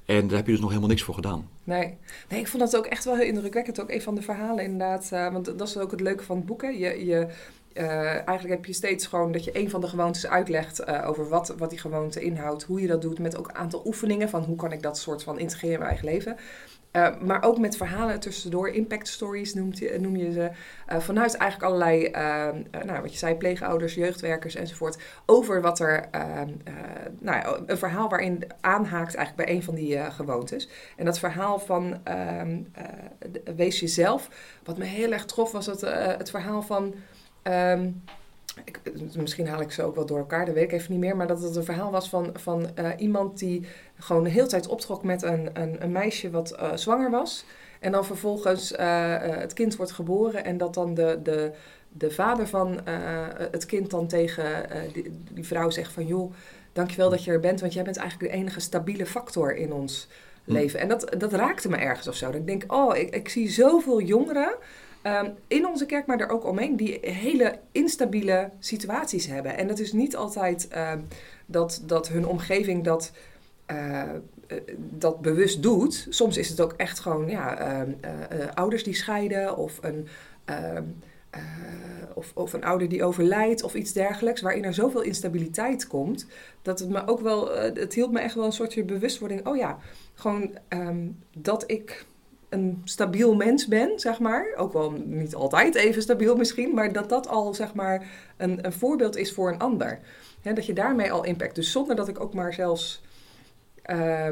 En 0.08 0.26
daar 0.26 0.36
heb 0.36 0.46
je 0.46 0.52
dus 0.52 0.60
nog 0.60 0.68
helemaal 0.68 0.90
niks 0.90 1.02
voor 1.02 1.14
gedaan. 1.14 1.48
Nee. 1.64 1.96
nee, 2.28 2.40
ik 2.40 2.48
vond 2.48 2.62
dat 2.62 2.76
ook 2.76 2.86
echt 2.86 3.04
wel 3.04 3.16
heel 3.16 3.26
indrukwekkend. 3.26 3.80
Ook 3.80 3.90
een 3.90 4.02
van 4.02 4.14
de 4.14 4.22
verhalen 4.22 4.64
inderdaad. 4.64 5.10
Uh, 5.12 5.32
want 5.32 5.58
dat 5.58 5.68
is 5.68 5.76
ook 5.76 5.90
het 5.90 6.00
leuke 6.00 6.24
van 6.24 6.36
het 6.36 6.46
boek. 6.46 6.62
Hè. 6.62 6.68
Je, 6.68 7.06
je, 7.06 7.26
uh, 7.74 8.28
eigenlijk 8.28 8.48
heb 8.48 8.64
je 8.64 8.72
steeds 8.72 9.06
gewoon 9.06 9.32
dat 9.32 9.44
je 9.44 9.58
een 9.58 9.70
van 9.70 9.80
de 9.80 9.88
gewoontes 9.88 10.26
uitlegt 10.26 10.80
uh, 10.80 11.08
over 11.08 11.28
wat, 11.28 11.54
wat 11.58 11.70
die 11.70 11.78
gewoonte 11.78 12.20
inhoudt, 12.20 12.62
hoe 12.62 12.80
je 12.80 12.86
dat 12.86 13.02
doet, 13.02 13.18
met 13.18 13.36
ook 13.36 13.48
een 13.48 13.54
aantal 13.54 13.82
oefeningen 13.86 14.28
van 14.28 14.42
hoe 14.42 14.56
kan 14.56 14.72
ik 14.72 14.82
dat 14.82 14.98
soort 14.98 15.22
van 15.22 15.38
integreren 15.38 15.74
in 15.74 15.78
mijn 15.78 15.90
eigen 15.90 16.08
leven. 16.08 16.36
Uh, 16.92 17.20
maar 17.20 17.42
ook 17.42 17.58
met 17.58 17.76
verhalen 17.76 18.20
tussendoor, 18.20 18.68
impact 18.68 19.08
stories 19.08 19.54
noem 19.54 20.16
je 20.16 20.32
ze. 20.32 20.50
vanuit 21.00 21.34
eigenlijk 21.34 21.72
allerlei, 21.72 22.10
nou, 22.84 23.00
wat 23.00 23.12
je 23.12 23.18
zei, 23.18 23.34
pleegouders, 23.34 23.94
jeugdwerkers 23.94 24.54
enzovoort. 24.54 24.98
Over 25.26 25.60
wat 25.60 25.80
er, 25.80 26.08
nou, 27.20 27.62
een 27.66 27.78
verhaal 27.78 28.08
waarin 28.08 28.44
aanhaakt 28.60 29.14
eigenlijk 29.14 29.46
bij 29.46 29.56
een 29.56 29.62
van 29.62 29.74
die 29.74 30.10
gewoontes. 30.10 30.68
En 30.96 31.04
dat 31.04 31.18
verhaal 31.18 31.58
van 31.58 32.00
ehm, 32.04 32.62
wees 33.56 33.80
jezelf, 33.80 34.28
wat 34.64 34.78
me 34.78 34.84
heel 34.84 35.12
erg 35.12 35.24
trof, 35.24 35.52
was 35.52 35.66
het, 35.66 35.80
het 36.18 36.30
verhaal 36.30 36.62
van 36.62 36.94
Um, 37.48 38.02
ik, 38.64 38.80
misschien 39.16 39.46
haal 39.46 39.60
ik 39.60 39.70
ze 39.70 39.82
ook 39.82 39.94
wel 39.94 40.06
door 40.06 40.18
elkaar, 40.18 40.46
dat 40.46 40.54
weet 40.54 40.64
ik 40.64 40.72
even 40.72 40.92
niet 40.92 41.00
meer. 41.00 41.16
Maar 41.16 41.26
dat 41.26 41.42
het 41.42 41.56
een 41.56 41.64
verhaal 41.64 41.90
was 41.90 42.08
van, 42.08 42.30
van 42.34 42.70
uh, 42.78 42.90
iemand 42.96 43.38
die 43.38 43.66
gewoon 43.98 44.24
de 44.24 44.30
hele 44.30 44.46
tijd 44.46 44.66
optrok 44.66 45.02
met 45.02 45.22
een, 45.22 45.50
een, 45.52 45.82
een 45.82 45.92
meisje 45.92 46.30
wat 46.30 46.56
uh, 46.60 46.76
zwanger 46.76 47.10
was. 47.10 47.44
En 47.80 47.92
dan 47.92 48.04
vervolgens 48.04 48.72
uh, 48.72 48.78
het 49.20 49.52
kind 49.52 49.76
wordt 49.76 49.92
geboren 49.92 50.44
en 50.44 50.56
dat 50.56 50.74
dan 50.74 50.94
de, 50.94 51.20
de, 51.22 51.52
de 51.88 52.10
vader 52.10 52.48
van 52.48 52.80
het 53.50 53.66
kind 53.66 53.90
dan 53.90 54.06
tegen 54.06 54.66
die, 54.92 55.22
die, 55.32 55.46
vrouw 55.46 55.70
zegt 55.70 55.92
van... 55.92 56.06
joh, 56.06 56.32
dankjewel 56.72 57.10
dat 57.10 57.24
je 57.24 57.30
er 57.30 57.40
bent, 57.40 57.60
want 57.60 57.72
jij 57.72 57.84
bent 57.84 57.96
eigenlijk 57.96 58.32
de 58.32 58.38
enige 58.38 58.60
stabiele 58.60 59.06
factor 59.06 59.56
in 59.56 59.72
ons 59.72 60.08
hm. 60.44 60.52
leven. 60.52 60.80
En 60.80 60.88
dat, 60.88 61.14
dat 61.18 61.32
raakte 61.32 61.68
me 61.68 61.76
ergens 61.76 62.08
of 62.08 62.14
zo. 62.14 62.26
Dat 62.26 62.34
ik 62.34 62.46
denk, 62.46 62.72
oh, 62.72 62.96
ik, 62.96 63.14
ik 63.14 63.28
zie 63.28 63.50
zoveel 63.50 64.00
jongeren 64.00 64.54
Ehm, 65.02 65.30
in 65.46 65.66
onze 65.66 65.86
kerk, 65.86 66.06
maar 66.06 66.20
er 66.20 66.28
ook 66.28 66.44
omheen, 66.44 66.76
die 66.76 66.98
hele 67.00 67.58
instabiele 67.72 68.50
situaties 68.58 69.26
hebben. 69.26 69.56
En 69.56 69.68
dat 69.68 69.78
is 69.78 69.92
niet 69.92 70.16
altijd 70.16 70.68
ehm, 70.68 71.00
dat, 71.46 71.82
dat 71.86 72.08
hun 72.08 72.26
omgeving 72.26 72.84
dat, 72.84 73.12
uh, 73.70 74.02
dat 74.76 75.20
bewust 75.20 75.62
doet. 75.62 76.06
Soms 76.08 76.36
is 76.36 76.48
het 76.48 76.60
ook 76.60 76.72
echt 76.76 76.98
gewoon 76.98 77.28
ja, 77.28 77.58
ehm, 77.58 77.92
eh, 78.00 78.48
ouders 78.54 78.84
die 78.84 78.94
scheiden 78.94 79.56
of 79.56 79.78
een. 79.82 80.08
of, 82.14 82.32
of 82.34 82.52
een 82.52 82.64
ouder 82.64 82.88
die 82.88 83.04
overlijdt 83.04 83.62
of 83.62 83.74
iets 83.74 83.92
dergelijks, 83.92 84.40
waarin 84.40 84.64
er 84.64 84.74
zoveel 84.74 85.02
instabiliteit 85.02 85.86
komt, 85.86 86.26
dat 86.62 86.78
het 86.78 86.88
me 86.88 87.06
ook 87.06 87.20
wel, 87.20 87.56
het 87.56 87.94
hield 87.94 88.12
me 88.12 88.20
echt 88.20 88.34
wel 88.34 88.44
een 88.44 88.52
soort 88.52 88.86
bewustwording. 88.86 89.46
Oh 89.46 89.56
ja, 89.56 89.78
gewoon 90.14 90.58
dat 91.32 91.70
ik 91.70 92.06
een 92.48 92.80
stabiel 92.84 93.34
mens 93.34 93.66
ben, 93.66 93.92
zeg 93.96 94.18
maar. 94.18 94.54
Ook 94.56 94.72
wel 94.72 94.90
niet 95.04 95.34
altijd 95.34 95.74
even 95.74 96.02
stabiel 96.02 96.36
misschien, 96.36 96.74
maar 96.74 96.92
dat 96.92 97.08
dat 97.08 97.28
al, 97.28 97.54
zeg 97.54 97.74
maar, 97.74 98.06
een, 98.36 98.64
een 98.66 98.72
voorbeeld 98.72 99.16
is 99.16 99.32
voor 99.32 99.52
een 99.52 99.58
ander. 99.58 100.00
dat 100.42 100.66
je 100.66 100.72
daarmee 100.72 101.12
al 101.12 101.24
impact. 101.24 101.54
Dus 101.54 101.72
zonder 101.72 101.96
dat 101.96 102.08
ik 102.08 102.20
ook 102.20 102.34
maar 102.34 102.54
zelfs 102.54 103.02
uh, 103.86 104.28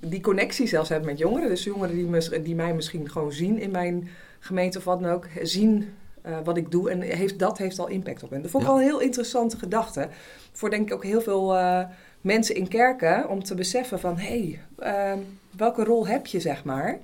die 0.00 0.20
connectie 0.20 0.66
zelfs 0.66 0.88
heb 0.88 1.04
met 1.04 1.18
jongeren. 1.18 1.48
Dus 1.48 1.64
jongeren 1.64 1.94
die, 1.94 2.42
die 2.42 2.54
mij 2.54 2.74
misschien 2.74 3.10
gewoon 3.10 3.32
zien 3.32 3.58
in 3.58 3.70
mijn 3.70 4.08
gemeente 4.38 4.78
of 4.78 4.84
wat 4.84 5.00
dan 5.00 5.10
ook, 5.10 5.26
zien 5.42 5.94
uh, 6.26 6.38
wat 6.44 6.56
ik 6.56 6.70
doe. 6.70 6.90
En 6.90 7.00
heeft, 7.00 7.38
dat 7.38 7.58
heeft 7.58 7.78
al 7.78 7.88
impact 7.88 8.22
op 8.22 8.30
hen. 8.30 8.42
Dat 8.42 8.50
vond 8.50 8.62
ik 8.62 8.70
al 8.70 8.76
een 8.76 8.82
heel 8.82 9.00
interessante 9.00 9.58
gedachte. 9.58 10.08
Voor 10.52 10.70
denk 10.70 10.88
ik 10.88 10.94
ook 10.94 11.04
heel 11.04 11.20
veel 11.20 11.54
uh, 11.56 11.82
mensen 12.20 12.54
in 12.54 12.68
kerken 12.68 13.28
om 13.28 13.42
te 13.42 13.54
beseffen 13.54 14.00
van 14.00 14.18
hé, 14.18 14.58
hey, 14.76 15.24
welke 15.56 15.84
rol 15.84 16.06
heb 16.06 16.26
je, 16.26 16.40
zeg 16.40 16.64
maar. 16.64 16.98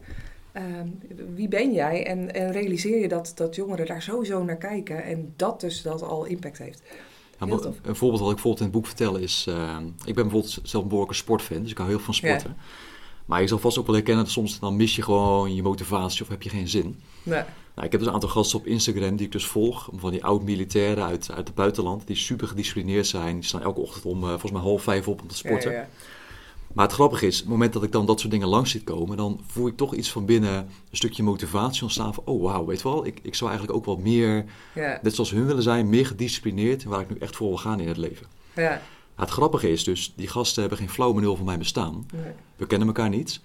Ehm, 0.57 0.89
wie 1.35 1.49
ben 1.49 1.73
jij? 1.73 2.07
En, 2.07 2.35
en, 2.35 2.53
realiseer 2.53 3.01
je 3.01 3.09
dat, 3.09 3.33
dat 3.35 3.55
jongeren 3.55 3.87
daar 3.87 4.03
sowieso 4.03 4.45
naar 4.45 4.57
kijken 4.57 5.05
en 5.05 5.33
dat 5.37 5.61
dus 5.61 5.83
dat 5.83 6.03
al 6.03 6.25
impact 6.25 6.59
heeft. 6.59 6.83
Ja, 7.41 7.47
een 7.83 7.97
voorbeeld 7.97 8.21
wat 8.21 8.29
ik 8.29 8.35
bijvoorbeeld 8.35 8.59
in 8.59 8.65
het 8.65 8.75
boek 8.75 8.87
vertel 8.87 9.17
is, 9.17 9.47
uh, 9.49 9.77
ik 10.05 10.15
ben 10.15 10.29
bijvoorbeeld 10.29 10.59
zelf 10.63 10.83
een 10.83 10.89
behoorlijke 10.89 11.23
sportfan, 11.23 11.63
dus 11.63 11.71
ik 11.71 11.77
hou 11.77 11.89
heel 11.89 11.99
veel 11.99 12.07
van 12.07 12.15
sporten. 12.15 12.57
Maar 13.25 13.41
je 13.41 13.47
zal 13.47 13.59
vast 13.59 13.79
ook 13.79 13.87
wel 13.87 13.95
herkennen 13.95 14.25
dat 14.25 14.33
soms 14.33 14.59
dan 14.59 14.77
mis 14.77 14.97
je 14.97 15.03
gewoon 15.03 15.55
je 15.55 15.63
motivatie 15.63 16.23
of 16.23 16.29
heb 16.29 16.43
je 16.43 16.49
geen 16.49 16.69
zin. 16.69 17.01
Nee. 17.23 17.43
Nou, 17.75 17.87
ik 17.87 17.93
heb 17.93 18.01
dus 18.01 18.07
een 18.07 18.15
aantal 18.15 18.29
gasten 18.29 18.59
op 18.59 18.67
Instagram 18.67 19.17
die 19.17 19.27
ik 19.27 19.33
dus 19.33 19.47
volg. 19.47 19.89
Van 19.95 20.11
die 20.11 20.25
oud-militairen 20.25 21.05
uit, 21.05 21.31
uit 21.31 21.47
het 21.47 21.57
buitenland. 21.57 22.07
Die 22.07 22.17
super 22.17 22.49
gedisciplineerd 22.49 23.07
zijn. 23.07 23.35
Die 23.35 23.45
staan 23.45 23.63
elke 23.63 23.81
ochtend 23.81 24.05
om 24.05 24.23
uh, 24.23 24.29
volgens 24.29 24.53
mij 24.53 24.61
half 24.61 24.83
vijf 24.83 25.09
op 25.09 25.21
om 25.21 25.29
te 25.29 25.37
sporten. 25.37 25.73
Ja. 25.73 25.89
Maar 26.77 26.85
het 26.85 26.95
grappige 26.95 27.27
is, 27.27 27.39
het 27.39 27.49
moment 27.49 27.73
dat 27.73 27.83
ik 27.83 27.93
dan 27.93 28.07
dat 28.07 28.21
soort 28.21 28.33
dingen 28.33 28.49
langs 28.49 28.71
ziet 28.71 28.85
komen, 28.85 29.17
dan 29.17 29.41
voel 29.47 29.67
ik 29.67 29.77
toch 29.77 29.95
iets 29.95 30.11
van 30.13 30.25
binnen 30.25 30.55
een 30.55 30.97
stukje 30.97 31.23
motivatie 31.23 31.83
ontstaan 31.83 32.15
van, 32.15 32.25
oh 32.27 32.43
wauw, 32.43 32.65
weet 32.65 32.81
je 32.81 32.89
wel, 32.89 33.07
ik, 33.07 33.19
ik 33.23 33.35
zou 33.35 33.51
eigenlijk 33.51 33.79
ook 33.79 33.85
wel 33.87 33.97
meer, 33.97 34.45
Ja. 34.75 34.99
net 35.03 35.15
zoals 35.15 35.31
hun 35.31 35.47
willen 35.47 35.63
zijn, 35.63 35.89
meer 35.89 36.07
gedisciplineerd 36.07 36.85
waar 36.85 37.01
ik 37.01 37.11
nu 37.11 37.17
echt 37.19 37.37
voor 37.37 37.49
wil 37.49 37.57
gaan 37.57 37.81
in 37.81 37.89
het 37.89 37.97
leven. 37.97 38.27
Ja. 38.55 38.83
Het 39.15 39.31
grappige 39.31 39.71
is 39.71 39.85
dus, 39.85 40.13
die 40.17 40.29
gasten 40.29 40.61
hebben 40.61 40.79
geen 40.79 40.91
flauw 40.91 41.13
benul 41.13 41.37
van 41.37 41.45
mijn 41.45 41.59
bestaan. 41.59 42.07
Nee. 42.15 42.33
We 42.57 42.67
kennen 42.67 42.89
elkaar 42.89 43.09
niet. 43.09 43.41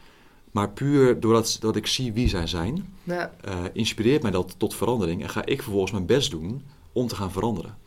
Maar 0.52 0.70
puur 0.70 1.20
doordat 1.20 1.58
dat 1.60 1.76
ik 1.76 1.88
zie 1.88 2.14
wie 2.14 2.28
zij 2.30 2.48
zijn, 2.48 2.94
Ja. 3.04 3.34
eh, 3.44 3.54
inspireert 3.74 4.22
mij 4.22 4.32
dat 4.32 4.56
tot 4.58 4.76
verandering. 4.76 5.22
En 5.24 5.30
ga 5.30 5.46
ik 5.46 5.62
vervolgens 5.62 5.92
mijn 5.92 6.06
best 6.06 6.32
doen 6.32 6.64
om 6.92 7.08
te 7.08 7.16
gaan 7.16 7.32
veranderen. 7.32 7.78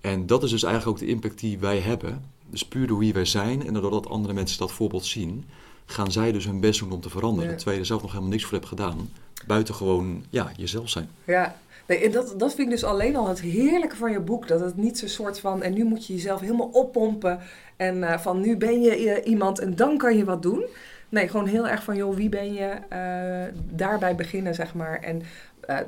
En 0.00 0.26
dat 0.26 0.42
is 0.42 0.50
dus 0.50 0.62
eigenlijk 0.62 0.94
ook 0.96 1.06
de 1.06 1.12
impact 1.12 1.38
die 1.40 1.58
wij 1.58 1.78
hebben. 1.78 2.24
Dus 2.50 2.64
puur 2.64 2.86
door 2.86 2.98
wie 2.98 3.12
wij 3.12 3.24
zijn 3.24 3.66
en 3.66 3.74
doordat 3.74 4.08
andere 4.08 4.34
mensen 4.34 4.58
dat 4.58 4.72
voorbeeld 4.72 5.04
zien, 5.04 5.44
gaan 5.86 6.12
zij 6.12 6.32
dus 6.32 6.44
hun 6.44 6.60
best 6.60 6.80
doen 6.80 6.92
om 6.92 7.00
te 7.00 7.10
veranderen. 7.10 7.50
Ja. 7.50 7.56
Terwijl 7.56 7.76
je 7.76 7.82
er 7.82 7.88
zelf 7.88 8.02
nog 8.02 8.10
helemaal 8.10 8.32
niks 8.32 8.44
voor 8.44 8.52
hebt 8.52 8.68
gedaan. 8.68 9.10
Buiten 9.46 9.74
gewoon 9.74 10.24
ja, 10.30 10.50
jezelf 10.56 10.88
zijn. 10.88 11.08
Ja, 11.24 11.56
nee, 11.86 11.98
en 11.98 12.12
dat, 12.12 12.34
dat 12.38 12.54
vind 12.54 12.68
ik 12.68 12.74
dus 12.74 12.84
alleen 12.84 13.16
al 13.16 13.28
het 13.28 13.40
heerlijke 13.40 13.96
van 13.96 14.12
je 14.12 14.20
boek. 14.20 14.48
Dat 14.48 14.60
het 14.60 14.76
niet 14.76 14.98
zo'n 14.98 15.08
soort 15.08 15.40
van, 15.40 15.62
en 15.62 15.72
nu 15.72 15.84
moet 15.84 16.06
je 16.06 16.14
jezelf 16.14 16.40
helemaal 16.40 16.70
oppompen. 16.72 17.40
En 17.76 18.02
eh, 18.02 18.18
van 18.18 18.40
nu 18.40 18.56
ben 18.56 18.80
je 18.80 18.90
eh, 18.90 19.30
iemand 19.30 19.58
en 19.58 19.76
dan 19.76 19.98
kan 19.98 20.16
je 20.16 20.24
wat 20.24 20.42
doen. 20.42 20.64
Nee, 21.08 21.28
gewoon 21.28 21.46
heel 21.46 21.68
erg 21.68 21.82
van, 21.82 21.96
joh, 21.96 22.16
wie 22.16 22.28
ben 22.28 22.52
je? 22.52 22.78
eh, 22.88 23.54
daarbij 23.70 24.14
beginnen, 24.14 24.54
zeg 24.54 24.74
maar. 24.74 25.00
En 25.00 25.22
eh, 25.66 25.78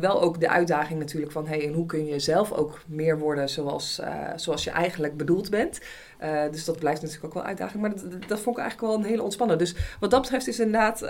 wel 0.00 0.22
ook 0.22 0.40
de 0.40 0.48
uitdaging 0.48 0.98
natuurlijk 0.98 1.32
van, 1.32 1.46
hey, 1.46 1.66
en 1.66 1.72
hoe 1.72 1.86
kun 1.86 2.06
je 2.06 2.18
zelf 2.18 2.52
ook 2.52 2.80
meer 2.86 3.18
worden 3.18 3.48
zoals, 3.48 3.98
eh, 3.98 4.12
zoals 4.36 4.64
je 4.64 4.70
eigenlijk 4.70 5.16
bedoeld 5.16 5.50
bent. 5.50 5.80
Eh, 6.18 6.42
dus 6.50 6.64
dat 6.64 6.78
blijft 6.78 7.00
natuurlijk 7.00 7.26
ook 7.26 7.34
wel 7.34 7.42
een 7.42 7.48
uitdaging. 7.48 7.82
Maar 7.82 7.90
dat, 8.26 8.40
vond 8.40 8.56
ik 8.56 8.62
eigenlijk 8.62 8.80
wel 8.80 8.94
een 8.94 9.10
hele 9.10 9.22
ontspannen. 9.22 9.58
Dus 9.58 9.74
wat 10.00 10.10
dat 10.10 10.20
betreft 10.20 10.46
is 10.46 10.60
inderdaad 10.60 11.04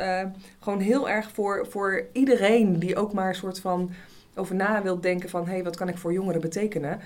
gewoon 0.60 0.80
heel 0.80 1.08
erg 1.08 1.30
voor, 1.32 1.66
voor 1.70 2.06
iedereen 2.12 2.78
die 2.78 2.96
ook 2.96 3.12
maar 3.12 3.28
een 3.28 3.34
soort 3.34 3.60
van 3.60 3.90
over 4.34 4.54
na 4.54 4.82
wilt 4.82 5.02
denken 5.02 5.28
van... 5.28 5.46
hey, 5.46 5.64
wat 5.64 5.76
kan 5.76 5.88
ik 5.88 5.98
voor 5.98 6.12
jongeren 6.12 6.40
betekenen? 6.40 7.00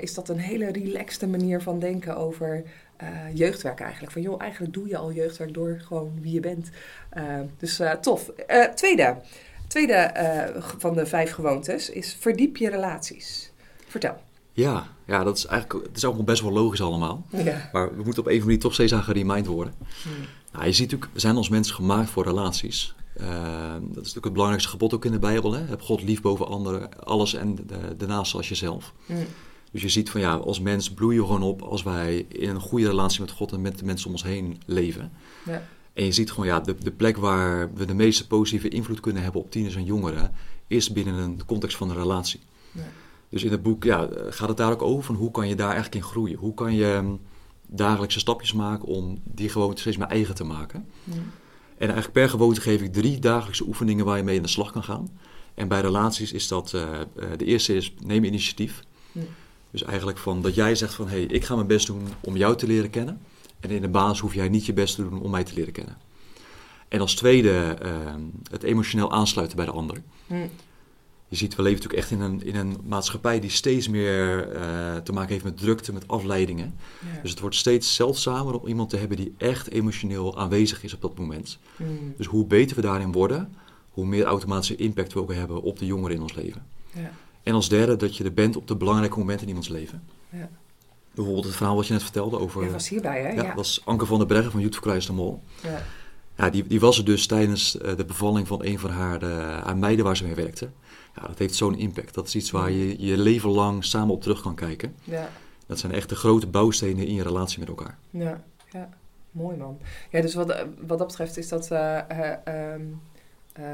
is 0.00 0.14
dat 0.14 0.28
een 0.28 0.38
hele 0.38 0.72
relaxte 0.72 1.26
manier 1.26 1.62
van 1.62 1.78
denken 1.78 2.16
over 2.16 2.62
jeugdwerk 3.32 3.80
eigenlijk. 3.80 4.12
Van 4.12 4.22
joh, 4.22 4.40
eigenlijk 4.40 4.72
doe 4.72 4.88
je 4.88 4.96
al 4.96 5.12
jeugdwerk 5.12 5.54
door 5.54 5.80
gewoon 5.86 6.18
wie 6.20 6.32
je 6.32 6.40
bent. 6.40 6.70
Dus 7.58 7.80
tof. 8.00 8.30
Tweede, 8.74 9.16
tweede 9.68 9.92
eh, 9.92 10.62
van 10.78 10.94
de 10.94 11.06
vijf 11.06 11.32
gewoontes 11.32 11.90
is 11.90 12.16
verdiep 12.20 12.56
je 12.56 12.70
relaties. 12.70 13.50
Vertel. 13.86 14.16
Ja, 14.52 14.88
ja 15.06 15.24
dat 15.24 15.36
is 15.36 15.46
eigenlijk 15.46 15.86
het 15.86 15.96
is 15.96 16.04
allemaal 16.04 16.24
best 16.24 16.42
wel 16.42 16.52
logisch 16.52 16.80
allemaal. 16.80 17.26
Ja. 17.30 17.68
Maar 17.72 17.96
we 17.96 18.02
moeten 18.02 18.06
op 18.06 18.14
een 18.14 18.18
of 18.18 18.24
andere 18.24 18.44
manier 18.44 18.58
toch 18.58 18.74
steeds 18.74 18.94
aan 18.94 19.02
geremind 19.02 19.46
worden. 19.46 19.74
Hmm. 20.02 20.12
Nou, 20.52 20.64
je 20.64 20.72
ziet 20.72 20.84
natuurlijk, 20.84 21.12
we 21.12 21.20
zijn 21.20 21.36
als 21.36 21.48
mensen 21.48 21.74
gemaakt 21.74 22.10
voor 22.10 22.24
relaties. 22.24 22.94
Eh, 23.14 23.72
dat 23.72 23.80
is 23.80 23.94
natuurlijk 23.94 24.24
het 24.24 24.32
belangrijkste 24.32 24.70
gebod 24.70 24.94
ook 24.94 25.04
in 25.04 25.12
de 25.12 25.18
Bijbel. 25.18 25.52
Hè? 25.52 25.64
Heb 25.64 25.82
God 25.82 26.02
lief 26.02 26.20
boven 26.20 26.46
anderen, 26.46 27.04
alles 27.04 27.34
en 27.34 27.54
de, 27.54 27.96
de 27.96 28.06
naast 28.06 28.34
als 28.34 28.48
jezelf. 28.48 28.92
Hmm. 29.06 29.26
Dus 29.72 29.82
je 29.82 29.88
ziet 29.88 30.10
van 30.10 30.20
ja, 30.20 30.34
als 30.34 30.60
mens 30.60 30.92
bloeien 30.92 31.20
we 31.20 31.26
gewoon 31.26 31.42
op 31.42 31.62
als 31.62 31.82
wij 31.82 32.26
in 32.28 32.48
een 32.48 32.60
goede 32.60 32.86
relatie 32.86 33.20
met 33.20 33.30
God 33.30 33.52
en 33.52 33.60
met 33.60 33.78
de 33.78 33.84
mensen 33.84 34.06
om 34.06 34.12
ons 34.12 34.22
heen 34.22 34.60
leven. 34.66 35.12
Ja. 35.44 35.62
En 35.98 36.04
je 36.04 36.12
ziet 36.12 36.30
gewoon 36.30 36.46
ja, 36.46 36.60
de, 36.60 36.74
de 36.74 36.90
plek 36.90 37.16
waar 37.16 37.74
we 37.74 37.84
de 37.84 37.94
meeste 37.94 38.26
positieve 38.26 38.68
invloed 38.68 39.00
kunnen 39.00 39.22
hebben 39.22 39.40
op 39.40 39.50
tieners 39.50 39.74
en 39.74 39.84
jongeren, 39.84 40.32
is 40.66 40.92
binnen 40.92 41.14
een 41.14 41.44
context 41.46 41.76
van 41.76 41.90
een 41.90 41.96
relatie. 41.96 42.40
Ja. 42.72 42.82
Dus 43.28 43.44
in 43.44 43.50
het 43.50 43.62
boek 43.62 43.84
ja, 43.84 44.08
gaat 44.28 44.48
het 44.48 44.56
daar 44.56 44.72
ook 44.72 44.82
over 44.82 45.04
van 45.04 45.14
hoe 45.14 45.30
kan 45.30 45.48
je 45.48 45.54
daar 45.54 45.72
eigenlijk 45.72 45.94
in 45.94 46.10
groeien? 46.10 46.38
Hoe 46.38 46.54
kan 46.54 46.74
je 46.74 46.98
hm, 47.00 47.16
dagelijkse 47.66 48.18
stapjes 48.18 48.52
maken 48.52 48.88
om 48.88 49.20
die 49.24 49.48
gewoonte 49.48 49.80
steeds 49.80 49.96
meer 49.96 50.06
eigen 50.06 50.34
te 50.34 50.44
maken? 50.44 50.86
En 51.78 51.86
eigenlijk 51.86 52.12
per 52.12 52.28
gewoonte 52.28 52.60
geef 52.60 52.82
ik 52.82 52.92
drie 52.92 53.18
dagelijkse 53.18 53.66
oefeningen 53.66 54.04
waar 54.04 54.16
je 54.16 54.22
mee 54.22 54.36
in 54.36 54.42
de 54.42 54.48
slag 54.48 54.72
kan 54.72 54.84
gaan. 54.84 55.18
En 55.54 55.68
bij 55.68 55.80
relaties 55.80 56.32
is 56.32 56.48
dat, 56.48 56.74
eh, 56.74 57.00
eh, 57.00 57.06
de 57.36 57.44
eerste 57.44 57.74
is 57.74 57.94
neem 58.04 58.24
initiatief. 58.24 58.82
Dus 59.70 59.82
eigenlijk 59.82 60.18
van 60.18 60.42
dat 60.42 60.54
jij 60.54 60.74
zegt 60.74 60.94
van, 60.94 61.08
hé, 61.08 61.16
hey, 61.16 61.24
ik 61.24 61.44
ga 61.44 61.54
mijn 61.54 61.66
best 61.66 61.86
doen 61.86 62.08
om 62.20 62.36
jou 62.36 62.56
te 62.56 62.66
leren 62.66 62.90
kennen. 62.90 63.20
En 63.60 63.70
in 63.70 63.82
de 63.82 63.88
basis 63.88 64.20
hoef 64.20 64.34
jij 64.34 64.48
niet 64.48 64.66
je 64.66 64.72
best 64.72 64.94
te 64.94 65.08
doen 65.08 65.20
om 65.20 65.30
mij 65.30 65.44
te 65.44 65.54
leren 65.54 65.72
kennen. 65.72 65.96
En 66.88 67.00
als 67.00 67.14
tweede, 67.14 67.76
eh, 67.82 68.14
het 68.50 68.62
emotioneel 68.62 69.12
aansluiten 69.12 69.56
bij 69.56 69.66
de 69.66 69.72
ander. 69.72 70.02
Hmm. 70.26 70.50
Je 71.28 71.36
ziet, 71.36 71.54
we 71.54 71.62
leven 71.62 71.82
natuurlijk 71.82 72.02
echt 72.02 72.20
in 72.20 72.20
een, 72.20 72.44
in 72.44 72.56
een 72.56 72.76
maatschappij 72.84 73.40
die 73.40 73.50
steeds 73.50 73.88
meer 73.88 74.52
eh, 74.52 74.96
te 74.96 75.12
maken 75.12 75.32
heeft 75.32 75.44
met 75.44 75.56
drukte, 75.56 75.92
met 75.92 76.08
afleidingen. 76.08 76.74
Ja. 77.14 77.20
Dus 77.22 77.30
het 77.30 77.40
wordt 77.40 77.56
steeds 77.56 77.94
zeldzamer 77.94 78.60
om 78.60 78.66
iemand 78.66 78.90
te 78.90 78.96
hebben 78.96 79.16
die 79.16 79.34
echt 79.36 79.70
emotioneel 79.70 80.38
aanwezig 80.38 80.82
is 80.82 80.94
op 80.94 81.00
dat 81.00 81.18
moment. 81.18 81.58
Hmm. 81.76 82.14
Dus 82.16 82.26
hoe 82.26 82.46
beter 82.46 82.76
we 82.76 82.82
daarin 82.82 83.12
worden, 83.12 83.54
hoe 83.90 84.06
meer 84.06 84.24
automatische 84.24 84.76
impact 84.76 85.12
we 85.12 85.20
ook 85.20 85.32
hebben 85.32 85.62
op 85.62 85.78
de 85.78 85.86
jongeren 85.86 86.16
in 86.16 86.22
ons 86.22 86.34
leven. 86.34 86.66
Ja. 86.94 87.12
En 87.42 87.54
als 87.54 87.68
derde, 87.68 87.96
dat 87.96 88.16
je 88.16 88.24
er 88.24 88.34
bent 88.34 88.56
op 88.56 88.68
de 88.68 88.76
belangrijke 88.76 89.18
momenten 89.18 89.42
in 89.42 89.48
iemands 89.48 89.68
leven. 89.68 90.02
Ja. 90.30 90.50
Bijvoorbeeld 91.18 91.46
het 91.46 91.56
verhaal 91.56 91.76
wat 91.76 91.86
je 91.86 91.92
net 91.92 92.02
vertelde 92.02 92.38
over... 92.38 92.64
Je 92.64 92.70
was 92.70 92.88
hierbij, 92.88 93.22
hè? 93.22 93.28
ja, 93.28 93.42
Ja. 93.42 93.54
was 93.54 93.82
Anke 93.84 94.06
van 94.06 94.18
der 94.18 94.26
Breggen 94.26 94.50
van 94.50 94.60
Youth 94.60 94.74
for 94.74 94.90
Christ 94.90 95.06
de 95.06 95.12
Mol. 95.12 95.42
Ja. 95.62 95.82
Ja, 96.36 96.50
die, 96.50 96.66
die 96.66 96.80
was 96.80 96.98
er 96.98 97.04
dus 97.04 97.26
tijdens 97.26 97.78
eh, 97.78 97.96
de 97.96 98.04
bevalling 98.04 98.46
van 98.46 98.64
een 98.64 98.78
van 98.78 98.90
haar, 98.90 99.18
de, 99.18 99.60
haar 99.64 99.76
meiden 99.76 100.04
waar 100.04 100.16
ze 100.16 100.24
mee 100.24 100.34
werkte. 100.34 100.68
Ja, 101.14 101.26
dat 101.26 101.38
heeft 101.38 101.54
zo'n 101.54 101.78
impact. 101.78 102.14
Dat 102.14 102.26
is 102.26 102.34
iets 102.34 102.50
waar 102.50 102.70
je 102.70 103.06
je 103.06 103.18
leven 103.18 103.50
lang 103.50 103.84
samen 103.84 104.14
op 104.14 104.22
terug 104.22 104.42
kan 104.42 104.54
kijken. 104.54 104.94
Ja. 105.04 105.28
Dat 105.66 105.78
zijn 105.78 105.92
echt 105.92 106.08
de 106.08 106.14
grote 106.14 106.46
bouwstenen 106.46 107.06
in 107.06 107.14
je 107.14 107.22
relatie 107.22 107.58
met 107.58 107.68
elkaar. 107.68 107.98
Ja, 108.10 108.44
ja. 108.70 108.88
mooi 109.30 109.56
man. 109.56 109.78
Ja, 110.10 110.20
dus 110.20 110.34
wat, 110.34 110.64
wat 110.86 110.98
dat 110.98 111.06
betreft 111.06 111.36
is 111.36 111.48
dat 111.48 111.70
eh, 111.70 111.98
eh, 111.98 112.38
ehm, 112.44 112.82
eh, 113.52 113.64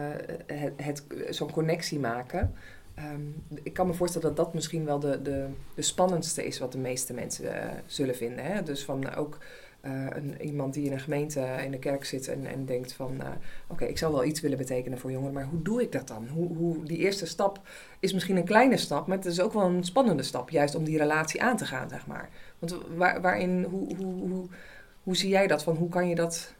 het, 0.46 0.72
het, 0.76 1.04
zo'n 1.30 1.50
connectie 1.50 1.98
maken. 1.98 2.54
Ehm, 2.94 3.20
ik 3.62 3.72
kan 3.72 3.86
me 3.86 3.94
voorstellen 3.94 4.26
dat 4.28 4.36
dat 4.36 4.54
misschien 4.54 4.84
wel 4.84 4.98
de, 4.98 5.22
de, 5.22 5.46
de 5.74 5.82
spannendste 5.82 6.46
is 6.46 6.58
wat 6.58 6.72
de 6.72 6.78
meeste 6.78 7.12
mensen 7.12 7.62
eh, 7.62 7.78
zullen 7.86 8.16
vinden. 8.16 8.44
Hè? 8.44 8.62
Dus 8.62 8.84
van 8.84 9.14
ook 9.14 9.38
eh, 9.80 10.06
een, 10.10 10.42
iemand 10.42 10.74
die 10.74 10.84
in 10.84 10.92
een 10.92 11.00
gemeente 11.00 11.40
in 11.64 11.70
de 11.70 11.78
kerk 11.78 12.04
zit 12.04 12.28
en, 12.28 12.46
en 12.46 12.64
denkt 12.64 12.92
van... 12.92 13.20
eh, 13.22 13.28
oké, 13.66 13.84
ik 13.84 13.98
zou 13.98 14.12
wel 14.12 14.24
iets 14.24 14.40
willen 14.40 14.58
betekenen 14.58 14.98
voor 14.98 15.10
jongeren, 15.10 15.34
maar 15.34 15.44
hoe 15.44 15.62
doe 15.62 15.82
ik 15.82 15.92
dat 15.92 16.08
dan? 16.08 16.28
Hoe, 16.28 16.56
hoe, 16.56 16.84
die 16.84 16.98
eerste 16.98 17.26
stap 17.26 17.60
is 18.00 18.12
misschien 18.12 18.36
een 18.36 18.44
kleine 18.44 18.76
stap, 18.76 19.06
maar 19.06 19.16
het 19.16 19.26
is 19.26 19.40
ook 19.40 19.52
wel 19.52 19.62
een 19.62 19.84
spannende 19.84 20.22
stap. 20.22 20.50
Juist 20.50 20.74
om 20.74 20.84
die 20.84 20.98
relatie 20.98 21.42
aan 21.42 21.56
te 21.56 21.64
gaan, 21.64 21.88
zeg 21.88 22.06
maar. 22.06 22.28
Want 22.58 22.76
waar, 22.96 23.20
waarin, 23.20 23.64
hoe, 23.64 23.96
hoe, 23.96 24.28
hoe, 24.28 24.46
hoe 25.02 25.16
zie 25.16 25.28
jij 25.28 25.46
dat? 25.46 25.62
Van 25.62 25.76
hoe 25.76 25.88
kan 25.88 26.08
je 26.08 26.14
dat 26.14 26.54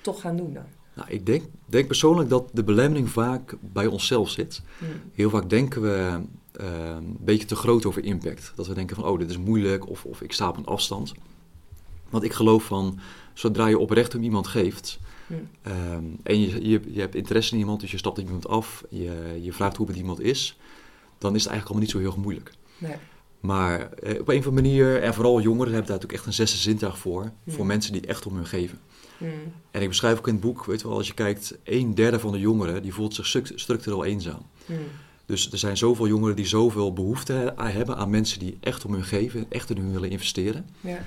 toch 0.00 0.20
gaan 0.20 0.36
doen 0.36 0.52
dan? 0.52 0.66
Nou, 0.94 1.10
ik 1.10 1.26
denk, 1.26 1.44
denk 1.66 1.86
persoonlijk 1.86 2.28
dat 2.28 2.50
de 2.52 2.64
belemmering 2.64 3.10
vaak 3.10 3.56
bij 3.60 3.86
onszelf 3.86 4.30
zit. 4.30 4.62
Heel 5.12 5.30
vaak 5.30 5.50
denken 5.50 5.82
we 5.82 6.20
eh, 6.52 6.66
een 6.96 7.16
beetje 7.20 7.46
te 7.46 7.56
groot 7.56 7.86
over 7.86 8.04
impact. 8.04 8.52
Dat 8.54 8.66
we 8.66 8.74
denken 8.74 8.96
van, 8.96 9.04
oh, 9.04 9.18
dit 9.18 9.30
is 9.30 9.38
moeilijk 9.38 9.88
of, 9.88 10.04
of 10.04 10.22
ik 10.22 10.32
sta 10.32 10.48
op 10.48 10.56
een 10.56 10.66
afstand. 10.66 11.12
Want 12.10 12.24
ik 12.24 12.32
geloof 12.32 12.64
van, 12.64 12.98
zodra 13.34 13.66
je 13.66 13.78
oprecht 13.78 14.14
om 14.14 14.22
iemand 14.22 14.46
geeft... 14.46 14.98
Ehm, 15.62 16.04
en 16.22 16.40
je, 16.40 16.68
je, 16.68 16.80
je 16.90 17.00
hebt 17.00 17.14
interesse 17.14 17.52
in 17.52 17.58
iemand, 17.58 17.80
dus 17.80 17.90
je 17.90 17.98
stapt 17.98 18.18
op 18.18 18.24
iemand 18.24 18.48
af... 18.48 18.84
Je, 18.88 19.38
je 19.42 19.52
vraagt 19.52 19.76
hoe 19.76 19.86
het 19.86 19.96
iemand 19.96 20.20
is... 20.20 20.58
dan 21.18 21.34
is 21.34 21.42
het 21.42 21.52
eigenlijk 21.52 21.64
allemaal 21.64 21.80
niet 21.80 21.90
zo 21.90 21.98
heel 21.98 22.06
erg 22.06 22.16
moeilijk. 22.16 22.52
Nee. 22.78 22.96
Maar 23.40 23.92
eh, 23.92 24.20
op 24.20 24.28
een 24.28 24.38
of 24.38 24.46
andere 24.46 24.50
manier, 24.50 25.02
en 25.02 25.14
vooral 25.14 25.40
jongeren 25.40 25.72
hebben 25.72 25.90
daar 25.90 26.00
natuurlijk 26.00 26.12
echt 26.12 26.26
een 26.26 26.32
zesde 26.32 26.56
zintuig 26.56 26.98
voor... 26.98 27.32
Voor 27.46 27.66
mensen 27.66 27.92
die 27.92 28.06
echt 28.06 28.26
om 28.26 28.34
hun 28.34 28.46
geven. 28.46 28.78
En 29.70 29.82
ik 29.82 29.88
beschrijf 29.88 30.18
ook 30.18 30.26
in 30.28 30.32
het 30.32 30.42
boek, 30.42 30.64
weet 30.64 30.80
je 30.80 30.88
wel, 30.88 30.96
als 30.96 31.06
je 31.06 31.14
kijkt... 31.14 31.58
een 31.64 31.94
derde 31.94 32.18
van 32.18 32.32
de 32.32 32.38
jongeren, 32.40 32.82
die 32.82 32.94
voelt 32.94 33.14
zich 33.14 33.26
stru- 33.26 33.52
structureel 33.58 34.04
eenzaam. 34.04 34.40
Dus 35.26 35.52
er 35.52 35.58
zijn 35.58 35.76
zoveel 35.76 36.06
jongeren 36.08 36.36
die 36.36 36.46
zoveel 36.46 36.92
behoefte 36.92 37.54
he- 37.56 37.68
hebben 37.70 37.96
aan 37.96 38.10
mensen 38.10 38.38
die 38.38 38.56
echt 38.60 38.84
om 38.84 38.92
hun 38.92 39.04
geven, 39.04 39.46
echt 39.48 39.70
in 39.70 39.76
hun 39.76 39.92
willen 39.92 40.10
investeren. 40.10 40.66
Ja. 40.80 40.98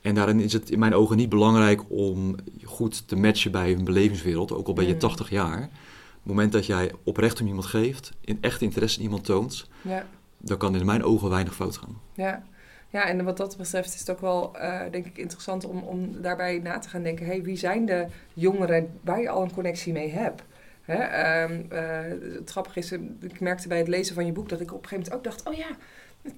En 0.00 0.14
daarin 0.14 0.40
is 0.40 0.52
het 0.52 0.70
in 0.70 0.78
mijn 0.78 0.94
ogen 0.94 1.16
niet 1.16 1.28
belangrijk 1.28 1.82
om 1.88 2.34
goed 2.64 3.08
te 3.08 3.16
matchen 3.16 3.50
bij 3.52 3.72
hun 3.72 3.84
belevingswereld, 3.84 4.52
ook 4.52 4.66
al 4.66 4.72
ben 4.74 4.86
je 4.86 4.92
Mm. 4.92 4.98
80 4.98 5.30
jaar. 5.30 5.62
Op 5.62 6.26
het 6.26 6.34
moment 6.34 6.52
dat 6.52 6.66
jij 6.66 6.92
oprecht 7.04 7.40
om 7.40 7.46
iemand 7.46 7.66
geeft, 7.66 8.12
in 8.20 8.38
echt 8.40 8.60
interesse 8.62 8.98
in 8.98 9.04
iemand 9.04 9.24
toont, 9.24 9.68
Ja. 9.82 10.06
dan 10.38 10.56
kan 10.58 10.74
in 10.76 10.86
mijn 10.86 11.04
ogen 11.04 11.30
weinig 11.30 11.54
fout 11.54 11.76
gaan. 11.76 12.00
Ja. 12.14 12.42
Ja, 12.90 13.08
en 13.08 13.24
wat 13.24 13.36
dat 13.36 13.56
betreft 13.56 13.94
is 13.94 14.00
het 14.00 14.10
ook 14.10 14.20
wel, 14.20 14.56
eh, 14.56 14.80
denk 14.90 15.06
ik, 15.06 15.18
interessant 15.18 15.64
om, 15.64 15.82
om 15.82 16.22
daarbij 16.22 16.58
na 16.62 16.78
te 16.78 16.88
gaan 16.88 17.02
denken... 17.02 17.26
hey, 17.26 17.42
wie 17.42 17.56
zijn 17.56 17.86
de 17.86 18.06
jongeren 18.34 18.98
waar 19.00 19.20
je 19.20 19.28
al 19.28 19.42
een 19.42 19.52
connectie 19.52 19.92
mee 19.92 20.10
hebt? 20.10 20.42
Hè? 20.82 20.94
ehm, 20.94 21.60
eh, 21.68 22.34
het 22.38 22.50
grappige 22.50 22.78
is, 22.78 22.92
ik 23.20 23.40
merkte 23.40 23.68
bij 23.68 23.78
het 23.78 23.88
lezen 23.88 24.14
van 24.14 24.26
je 24.26 24.32
boek... 24.32 24.48
dat 24.48 24.60
ik 24.60 24.72
op 24.72 24.82
een 24.82 24.88
gegeven 24.88 25.12
moment 25.12 25.28
ook 25.28 25.32
dacht, 25.32 25.48
oh 25.48 25.54
ja, 25.54 25.76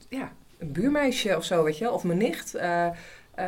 ja 0.09 0.32
een 0.59 0.73
buurmeisje 0.73 1.37
of 1.37 1.44
zo, 1.44 1.64
weet 1.64 1.78
je 1.78 1.90
of 1.90 2.04
mijn 2.04 2.18
nicht... 2.18 2.54
eh, 2.54 2.88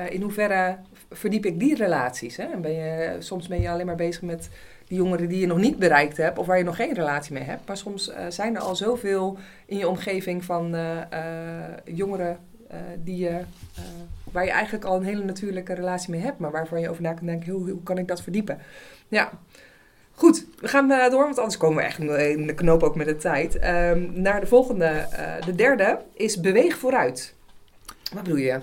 in 0.08 0.22
hoeverre 0.22 0.76
verdiep 1.10 1.46
ik 1.46 1.58
die 1.58 1.74
relaties? 1.74 2.36
Hè? 2.36 2.44
En 2.44 2.60
ben 2.60 2.72
je, 2.72 3.16
soms 3.18 3.48
ben 3.48 3.60
je 3.60 3.70
alleen 3.70 3.86
maar 3.86 3.94
bezig 3.94 4.22
met 4.22 4.48
die 4.86 4.96
jongeren 4.96 5.28
die 5.28 5.40
je 5.40 5.46
nog 5.46 5.58
niet 5.58 5.78
bereikt 5.78 6.16
hebt 6.16 6.38
of 6.38 6.46
waar 6.46 6.58
je 6.58 6.64
nog 6.64 6.76
geen 6.76 6.94
relatie 6.94 7.32
mee 7.32 7.42
hebt. 7.42 7.66
Maar 7.66 7.76
soms 7.76 8.12
zijn 8.28 8.54
er 8.56 8.60
al 8.60 8.76
zoveel 8.76 9.38
in 9.66 9.76
je 9.76 9.88
omgeving 9.88 10.44
van 10.44 10.76
jongeren 11.84 12.38
die 13.04 13.16
je, 13.16 13.40
waar 14.32 14.44
je 14.44 14.50
eigenlijk 14.50 14.84
al 14.84 14.96
een 14.96 15.04
hele 15.04 15.24
natuurlijke 15.24 15.74
relatie 15.74 16.10
mee 16.10 16.20
hebt, 16.20 16.38
maar 16.38 16.50
waarvan 16.50 16.80
je 16.80 16.90
over 16.90 17.02
na 17.02 17.12
kan 17.12 17.26
denken, 17.26 17.52
hoe, 17.52 17.70
hoe 17.70 17.82
kan 17.82 17.98
ik 17.98 18.08
dat 18.08 18.22
verdiepen? 18.22 18.58
Ja, 19.08 19.32
Goed, 20.16 20.46
we 20.60 20.68
gaan 20.68 20.90
uh, 20.90 21.10
door, 21.10 21.24
want 21.24 21.38
anders 21.38 21.56
komen 21.56 21.76
we 21.76 21.82
echt 21.82 21.98
in 21.98 22.46
de 22.46 22.54
knoop 22.54 22.82
ook 22.82 22.94
met 22.94 23.06
de 23.06 23.16
tijd. 23.16 23.54
Um, 23.54 24.12
naar 24.20 24.40
de 24.40 24.46
volgende, 24.46 25.08
uh, 25.12 25.46
de 25.46 25.54
derde, 25.54 26.00
is 26.12 26.40
beweeg 26.40 26.76
vooruit. 26.76 27.34
Wat 28.12 28.22
bedoel 28.22 28.38
je? 28.38 28.50
Nou, 28.50 28.62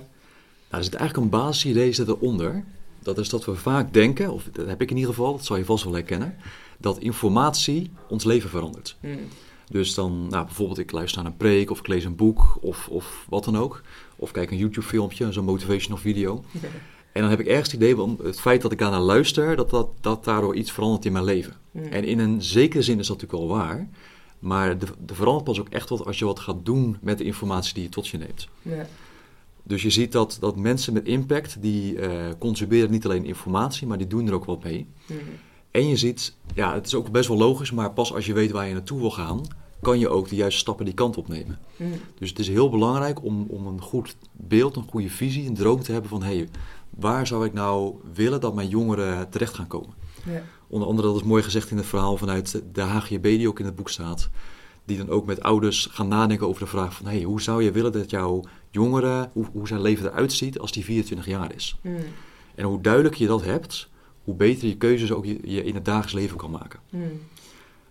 er 0.70 0.84
zit 0.84 0.94
eigenlijk 0.94 1.24
een 1.24 1.40
basisidee 1.40 1.94
zit 1.94 2.08
eronder. 2.08 2.64
Dat 3.00 3.18
is 3.18 3.30
dat 3.30 3.46
we 3.46 3.56
vaak 3.56 3.94
denken, 3.94 4.34
of 4.34 4.44
dat 4.52 4.68
heb 4.68 4.82
ik 4.82 4.90
in 4.90 4.98
ieder 4.98 5.14
geval, 5.14 5.32
dat 5.32 5.46
zal 5.46 5.58
je 5.58 5.66
vast 5.66 5.84
wel 5.84 5.94
herkennen, 5.94 6.36
dat 6.78 6.98
informatie 6.98 7.92
ons 8.10 8.24
leven 8.24 8.50
verandert. 8.50 8.98
Hmm. 9.00 9.28
Dus 9.72 9.94
dan, 9.94 10.28
nou, 10.28 10.46
bijvoorbeeld 10.46 10.80
ik 10.80 10.92
luister 10.92 11.24
naar 11.24 11.32
een 11.32 11.38
preek 11.38 11.72
of 11.72 11.80
ik 11.80 11.88
lees 11.88 12.04
een 12.04 12.16
boek 12.16 12.58
of, 12.62 12.88
of 12.88 13.26
wat 13.30 13.44
dan 13.44 13.58
ook. 13.58 13.82
Of 14.16 14.32
kijk 14.32 14.52
een 14.52 14.58
YouTube 14.58 14.88
filmpje, 14.88 15.32
zo'n 15.32 15.46
motivational 15.46 15.98
video. 15.98 16.44
En 17.12 17.22
dan 17.22 17.30
heb 17.30 17.40
ik 17.40 17.48
ergens 17.48 17.72
het 17.72 17.82
idee 17.82 17.96
van 17.96 18.20
het 18.24 18.40
feit 18.40 18.62
dat 18.62 18.72
ik 18.72 18.78
daarnaar 18.78 19.00
luister, 19.00 19.56
dat, 19.56 19.70
dat, 19.70 19.90
dat 20.02 20.24
daardoor 20.24 20.56
iets 20.56 20.72
verandert 20.72 21.06
in 21.06 21.12
mijn 21.12 21.24
leven. 21.24 21.54
Hmm. 21.72 21.84
En 21.84 22.04
in 22.04 22.20
een 22.20 22.42
zekere 22.42 22.82
zin 22.82 23.00
is 23.00 23.08
dat 23.08 23.22
natuurlijk 23.22 23.50
wel 23.50 23.58
waar. 23.58 23.90
Maar 24.40 24.78
de, 24.78 24.86
de 25.06 25.16
verandert 25.16 25.46
pas 25.46 25.60
ook 25.60 25.70
echt 25.70 25.90
wat 25.90 26.06
als 26.06 26.20
je 26.20 26.26
wat 26.26 26.40
gaat 26.40 26.66
doen 26.66 26.98
met 27.02 27.18
de 27.18 27.24
informatie 27.24 27.74
die 27.74 27.84
je 27.84 27.90
tot 27.90 28.08
je 28.08 28.18
neemt. 28.18 28.48
Ja. 28.62 28.88
Dus 29.64 29.82
je 29.82 29.90
ziet 29.90 30.12
dat, 30.12 30.38
dat 30.40 30.56
mensen 30.56 30.94
met 30.94 31.06
impact, 31.06 31.62
die 31.62 31.96
uh, 31.96 32.10
consumeren 32.40 32.92
niet 32.92 33.06
alleen 33.06 33.26
informatie, 33.26 33.88
maar 33.88 33.98
die 33.98 34.08
doen 34.08 34.28
er 34.28 34.34
ook 34.34 34.46
wat 34.46 34.64
mee. 34.64 34.88
Hmm. 35.06 35.18
En 35.72 35.88
je 35.88 35.98
ziet, 35.98 36.36
ja, 36.54 36.74
het 36.74 36.86
is 36.86 36.96
ook 36.96 37.12
best 37.12 37.28
wel 37.28 37.38
logisch, 37.38 37.72
maar 37.72 37.92
pas 37.92 38.14
als 38.14 38.26
je 38.26 38.34
weet 38.34 38.52
waar 38.52 38.68
je 38.68 38.74
naartoe 38.74 39.00
wil 39.00 39.12
gaan, 39.12 39.42
kan 39.82 40.00
je 40.00 40.10
ook 40.10 40.30
de 40.30 40.36
juiste 40.36 40.60
stappen 40.60 40.86
die 40.86 40.94
kant 40.94 41.18
op 41.18 41.28
nemen. 41.28 41.60
Hmm. 41.78 41.94
Dus 42.20 42.30
het 42.30 42.40
is 42.40 42.48
heel 42.48 42.70
belangrijk 42.70 43.24
om, 43.24 43.46
om 43.50 43.68
een 43.68 43.82
goed 43.82 44.16
beeld, 44.32 44.76
een 44.76 44.90
goede 44.90 45.10
visie, 45.10 45.48
een 45.48 45.56
droom 45.56 45.82
te 45.82 45.92
hebben 45.92 46.10
van 46.10 46.24
hé, 46.24 46.36
hey, 46.36 46.50
waar 46.90 47.28
zou 47.28 47.46
ik 47.46 47.54
nou 47.54 47.96
willen 48.14 48.42
dat 48.42 48.56
mijn 48.56 48.68
jongeren 48.68 49.30
terecht 49.30 49.54
gaan 49.54 49.68
komen? 49.68 49.94
Ja. 50.26 50.44
Onder 50.68 50.88
andere, 50.88 51.08
dat 51.08 51.18
is 51.18 51.24
mooi 51.24 51.44
gezegd 51.44 51.72
in 51.72 51.78
het 51.78 51.86
verhaal 51.86 52.18
vanuit 52.18 52.62
de 52.74 52.82
HGB 52.82 53.24
die 53.24 53.48
ook 53.48 53.60
in 53.60 53.66
het 53.66 53.76
boek 53.76 53.90
staat. 53.90 54.30
Die 54.86 54.98
dan 54.98 55.10
ook 55.10 55.26
met 55.26 55.42
ouders 55.42 55.88
gaan 55.92 56.08
nadenken 56.08 56.48
over 56.48 56.62
de 56.62 56.70
vraag 56.70 56.94
van... 56.94 57.06
Hey, 57.06 57.22
hoe 57.22 57.42
zou 57.42 57.64
je 57.64 57.72
willen 57.72 57.92
dat 57.92 58.10
jouw 58.10 58.44
jongere, 58.70 59.30
hoe, 59.34 59.46
hoe 59.54 59.68
zijn 59.68 59.82
leven 59.82 60.06
eruit 60.06 60.34
ziet 60.34 60.60
als 60.60 60.72
die 60.72 60.84
24 60.84 61.28
jaar 61.28 61.56
is? 61.56 61.80
Mm. 61.82 61.96
En 62.56 62.66
hoe 62.66 62.82
duidelijker 62.82 63.22
je 63.22 63.28
dat 63.28 63.44
hebt, 63.44 63.90
hoe 64.24 64.36
beter 64.36 64.68
je 64.68 64.78
keuzes 64.78 65.12
ook 65.12 65.26
je, 65.26 65.40
je 65.44 65.64
in 65.64 65.76
het 65.76 65.86
dagelijks 65.86 66.14
leven 66.14 66.38
kan 66.38 66.52
maken. 66.52 66.80
Mm. 66.90 67.22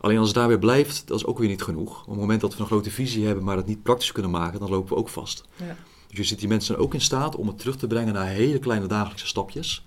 Alleen 0.00 0.18
als 0.18 0.26
het 0.26 0.36
daarbij 0.36 0.58
blijft, 0.58 1.02
dat 1.06 1.18
is 1.18 1.26
ook 1.26 1.38
weer 1.38 1.48
niet 1.48 1.62
genoeg. 1.62 2.00
Op 2.00 2.06
het 2.06 2.18
moment 2.18 2.40
dat 2.40 2.54
we 2.54 2.60
een 2.60 2.66
grote 2.66 2.90
visie 2.90 3.26
hebben, 3.26 3.44
maar 3.44 3.56
het 3.56 3.66
niet 3.66 3.82
praktisch 3.82 4.12
kunnen 4.12 4.30
maken, 4.30 4.60
dan 4.60 4.70
lopen 4.70 4.88
we 4.88 5.00
ook 5.00 5.08
vast. 5.08 5.44
Ja. 5.56 5.76
Dus 6.08 6.18
je 6.18 6.24
ziet 6.24 6.38
die 6.38 6.48
mensen 6.48 6.78
ook 6.78 6.94
in 6.94 7.00
staat 7.00 7.36
om 7.36 7.46
het 7.46 7.58
terug 7.58 7.76
te 7.76 7.86
brengen 7.86 8.14
naar 8.14 8.26
hele 8.26 8.58
kleine 8.58 8.86
dagelijkse 8.86 9.26
stapjes. 9.26 9.84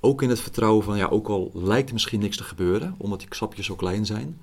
Ook 0.00 0.22
in 0.22 0.28
het 0.28 0.40
vertrouwen 0.40 0.84
van, 0.84 0.96
ja, 0.96 1.06
ook 1.06 1.28
al 1.28 1.50
lijkt 1.54 1.88
er 1.88 1.94
misschien 1.94 2.20
niks 2.20 2.36
te 2.36 2.44
gebeuren, 2.44 2.94
omdat 2.98 3.18
die 3.18 3.28
stapjes 3.30 3.66
zo 3.66 3.74
klein 3.74 4.06
zijn. 4.06 4.40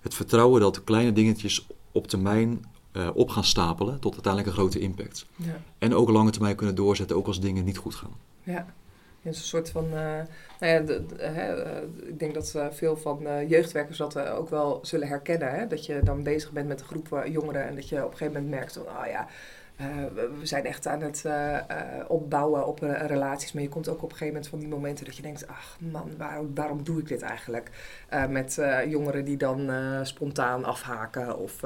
Het 0.00 0.14
vertrouwen 0.14 0.60
dat 0.60 0.84
kleine 0.84 1.12
dingetjes 1.12 1.66
op 1.92 2.06
termijn 2.06 2.64
uh, 2.92 3.08
op 3.14 3.30
gaan 3.30 3.44
stapelen 3.44 3.98
tot 4.00 4.12
uiteindelijk 4.12 4.52
een 4.52 4.60
grote 4.60 4.78
impact. 4.78 5.26
Ja. 5.36 5.60
En 5.78 5.94
ook 5.94 6.08
lange 6.08 6.30
termijn 6.30 6.56
kunnen 6.56 6.74
doorzetten, 6.74 7.16
ook 7.16 7.26
als 7.26 7.40
dingen 7.40 7.64
niet 7.64 7.78
goed 7.78 7.94
gaan. 7.94 8.12
Ja, 8.42 8.74
een 9.36 9.44
soort 9.44 9.70
van. 9.70 9.84
Uh, 9.84 9.92
nou 10.60 10.72
ja, 10.72 10.80
de, 10.80 11.02
uh, 11.20 12.08
ik 12.08 12.18
denk 12.18 12.34
dat 12.34 12.54
veel 12.70 12.96
van 12.96 13.46
jeugdwerkers 13.48 13.98
dat 13.98 14.18
ook 14.18 14.48
wel 14.48 14.78
zullen 14.82 15.08
herkennen. 15.08 15.50
Hè? 15.50 15.66
Dat 15.66 15.86
je 15.86 16.00
dan 16.04 16.22
bezig 16.22 16.52
bent 16.52 16.68
met 16.68 16.80
een 16.80 16.86
groep 16.86 17.22
jongeren 17.26 17.66
en 17.66 17.74
dat 17.74 17.88
je 17.88 18.04
op 18.04 18.10
een 18.10 18.16
gegeven 18.16 18.32
moment 18.32 18.50
merkt: 18.54 18.72
van, 18.72 18.82
oh 18.82 19.06
ja, 19.06 19.26
we 20.40 20.46
zijn 20.46 20.64
echt 20.64 20.86
aan 20.86 21.02
het 21.02 21.24
opbouwen 22.08 22.66
op 22.66 22.78
relaties. 23.06 23.52
Maar 23.52 23.62
je 23.62 23.68
komt 23.68 23.88
ook 23.88 24.02
op 24.02 24.10
een 24.10 24.16
gegeven 24.16 24.32
moment 24.32 24.48
van 24.48 24.58
die 24.58 24.68
momenten 24.68 25.04
dat 25.04 25.16
je 25.16 25.22
denkt: 25.22 25.46
ach 25.46 25.76
man, 25.80 26.10
waarom, 26.16 26.54
waarom 26.54 26.84
doe 26.84 27.00
ik 27.00 27.08
dit 27.08 27.22
eigenlijk? 27.22 27.70
met 28.28 28.60
jongeren 28.88 29.24
die 29.24 29.36
dan 29.36 29.70
spontaan 30.02 30.64
afhaken 30.64 31.38
of 31.38 31.62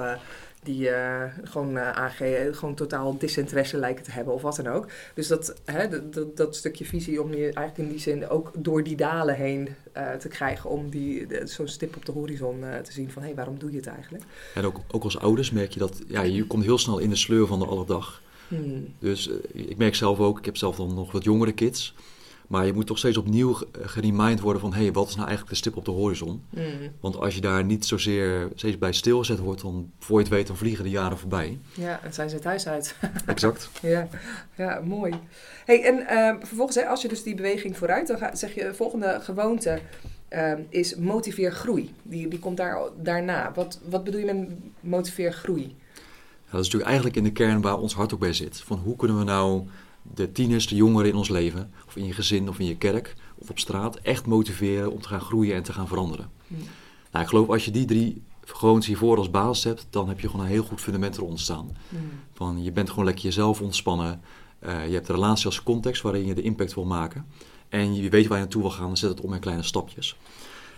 die 0.63 0.89
uh, 0.89 1.25
gewoon 1.45 1.77
uh, 1.77 1.91
aangeven, 1.91 2.55
gewoon 2.55 2.75
totaal 2.75 3.19
disinteresse 3.19 3.77
lijken 3.77 4.05
te 4.05 4.11
hebben 4.11 4.35
of 4.35 4.43
wat 4.43 4.57
dan 4.57 4.67
ook. 4.67 4.87
Dus 5.15 5.27
dat, 5.27 5.55
hè, 5.65 6.11
dat, 6.11 6.37
dat, 6.37 6.57
stukje 6.57 6.85
visie 6.85 7.23
om 7.23 7.35
je 7.35 7.43
eigenlijk 7.43 7.79
in 7.79 7.89
die 7.89 7.99
zin 7.99 8.29
ook 8.29 8.51
door 8.57 8.83
die 8.83 8.97
dalen 8.97 9.35
heen 9.35 9.69
uh, 9.97 10.13
te 10.13 10.29
krijgen 10.29 10.71
om 10.71 10.91
die, 10.91 11.27
zo'n 11.45 11.69
stip 11.69 11.97
op 11.97 12.05
de 12.05 12.13
horizon 12.13 12.65
te 12.83 12.93
zien 12.93 13.11
van 13.11 13.23
hé, 13.23 13.29
hey, 13.29 13.37
waarom 13.37 13.59
doe 13.59 13.71
je 13.71 13.77
het 13.77 13.87
eigenlijk? 13.87 14.25
En 14.55 14.65
ook, 14.65 14.81
ook 14.91 15.05
als 15.05 15.19
ouders 15.19 15.51
merk 15.51 15.73
je 15.73 15.79
dat, 15.79 16.03
ja, 16.07 16.23
je 16.23 16.47
komt 16.47 16.65
heel 16.65 16.79
snel 16.79 16.99
in 16.99 17.11
de 17.11 17.17
sleur 17.17 17.47
van 17.47 17.59
de 17.59 17.67
alledag. 17.67 18.23
Hmm. 18.49 18.95
Dus 18.99 19.31
ik 19.53 19.77
merk 19.77 19.95
zelf 19.95 20.19
ook, 20.19 20.39
ik 20.39 20.45
heb 20.45 20.57
zelf 20.57 20.77
dan 20.77 20.95
nog 20.95 21.13
wat 21.13 21.25
jongere 21.25 21.53
kids. 21.53 21.95
Maar 22.53 22.67
je 22.67 22.73
moet 22.73 22.87
toch 22.87 22.99
steeds 22.99 23.17
opnieuw 23.17 23.57
geremind 23.81 24.41
worden 24.41 24.61
van... 24.63 24.73
hé, 24.73 24.83
hey, 24.83 24.93
wat 24.93 25.09
is 25.09 25.15
nou 25.15 25.27
eigenlijk 25.27 25.55
de 25.55 25.61
stip 25.61 25.77
op 25.77 25.85
de 25.85 25.91
horizon? 25.91 26.43
Mm. 26.51 26.65
Want 27.01 27.17
als 27.17 27.35
je 27.35 27.41
daar 27.41 27.65
niet 27.65 27.87
zozeer 27.87 28.49
steeds 28.55 28.79
bij 28.79 28.93
stilgezet 28.93 29.39
wordt... 29.39 29.63
dan 29.63 29.91
voor 29.99 30.17
je 30.17 30.25
het 30.25 30.33
weet, 30.33 30.47
dan 30.47 30.57
vliegen 30.57 30.85
de 30.85 30.91
jaren 30.91 31.19
voorbij. 31.19 31.59
Ja, 31.75 32.01
en 32.03 32.13
zijn 32.13 32.29
ze 32.29 32.35
het 32.35 32.45
huis 32.45 32.67
uit. 32.67 32.97
exact. 33.27 33.71
Ja, 33.83 34.09
ja 34.57 34.81
mooi. 34.85 35.15
Hey, 35.65 35.85
en 35.85 35.99
uh, 35.99 36.47
vervolgens, 36.47 36.77
hè, 36.77 36.87
als 36.87 37.03
je 37.03 37.09
dus 37.09 37.23
die 37.23 37.35
beweging 37.35 37.77
vooruit... 37.77 38.07
dan 38.07 38.19
ga, 38.19 38.35
zeg 38.35 38.55
je, 38.55 38.75
volgende 38.75 39.19
gewoonte 39.23 39.81
uh, 40.31 40.53
is 40.69 40.97
motiveer 40.97 41.53
groei. 41.53 41.95
Die, 42.03 42.29
die 42.29 42.39
komt 42.39 42.57
daar, 42.57 42.79
daarna. 43.03 43.53
Wat, 43.55 43.81
wat 43.89 44.05
bedoel 44.05 44.21
je 44.21 44.33
met 44.33 44.49
motiveer 44.81 45.33
groei? 45.33 45.63
Ja, 45.63 46.59
dat 46.59 46.61
is 46.61 46.67
natuurlijk 46.67 46.85
eigenlijk 46.85 47.17
in 47.17 47.25
de 47.25 47.33
kern 47.33 47.61
waar 47.61 47.79
ons 47.79 47.95
hart 47.95 48.15
ook 48.15 48.21
bij 48.21 48.33
zit. 48.33 48.61
Van 48.61 48.79
hoe 48.79 48.97
kunnen 48.97 49.19
we 49.19 49.25
nou 49.25 49.63
de 50.15 50.33
tieners, 50.33 50.67
de 50.67 50.75
jongeren 50.75 51.11
in 51.11 51.17
ons 51.17 51.29
leven, 51.29 51.73
of 51.87 51.97
in 51.97 52.05
je 52.05 52.13
gezin 52.13 52.49
of 52.49 52.59
in 52.59 52.67
je 52.67 52.77
kerk 52.77 53.15
of 53.39 53.51
op 53.51 53.59
straat, 53.59 53.97
echt 53.97 54.27
motiveren 54.27 54.93
om 54.93 55.01
te 55.01 55.09
gaan 55.09 55.21
groeien 55.21 55.55
en 55.55 55.63
te 55.63 55.73
gaan 55.73 55.89
veranderen. 55.89 56.31
Nou, 57.11 57.25
ik 57.25 57.31
geloof 57.31 57.49
als 57.49 57.65
je 57.65 57.71
die 57.71 57.85
drie 57.85 58.23
gewoontes 58.45 58.87
hiervoor 58.87 59.17
als 59.17 59.31
basis 59.31 59.65
hebt, 59.65 59.87
dan 59.91 60.09
heb 60.09 60.21
je 60.21 60.29
gewoon 60.29 60.45
een 60.45 60.53
heel 60.53 60.63
goed 60.63 60.81
fundament 60.81 61.17
eronder 61.17 61.41
staan. 61.41 61.77
Van, 62.33 62.63
je 62.63 62.73
bent 62.73 62.91
gewoon 62.91 63.05
lekker 63.05 63.25
jezelf 63.25 63.61
ontspannen, 63.61 64.21
uh, 64.67 64.87
je 64.87 64.93
hebt 64.93 65.07
de 65.07 65.13
relatie 65.13 65.47
als 65.47 65.63
context 65.63 66.03
waarin 66.03 66.27
je 66.27 66.35
de 66.35 66.43
impact 66.43 66.75
wil 66.75 66.85
maken. 66.85 67.27
En 67.69 67.95
je 67.95 68.11
weet 68.11 68.27
waar 68.27 68.37
je 68.37 68.43
naartoe 68.43 68.63
wil 68.63 68.71
gaan, 68.71 68.87
dan 68.87 68.97
zet 68.97 69.11
het 69.11 69.21
om 69.21 69.35
in 69.35 69.41
kleine 69.41 69.63
stapjes. 69.63 70.17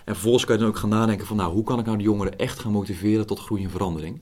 En 0.04 0.12
vervolgens 0.12 0.44
kan 0.44 0.54
je 0.54 0.60
dan 0.60 0.70
ook 0.70 0.76
gaan 0.76 0.88
nadenken 0.88 1.26
van, 1.26 1.36
nou, 1.36 1.52
hoe 1.52 1.64
kan 1.64 1.78
ik 1.78 1.84
nou 1.84 1.96
de 1.96 2.02
jongeren 2.02 2.38
echt 2.38 2.58
gaan 2.58 2.72
motiveren 2.72 3.26
tot 3.26 3.40
groei 3.40 3.64
en 3.64 3.70
verandering? 3.70 4.20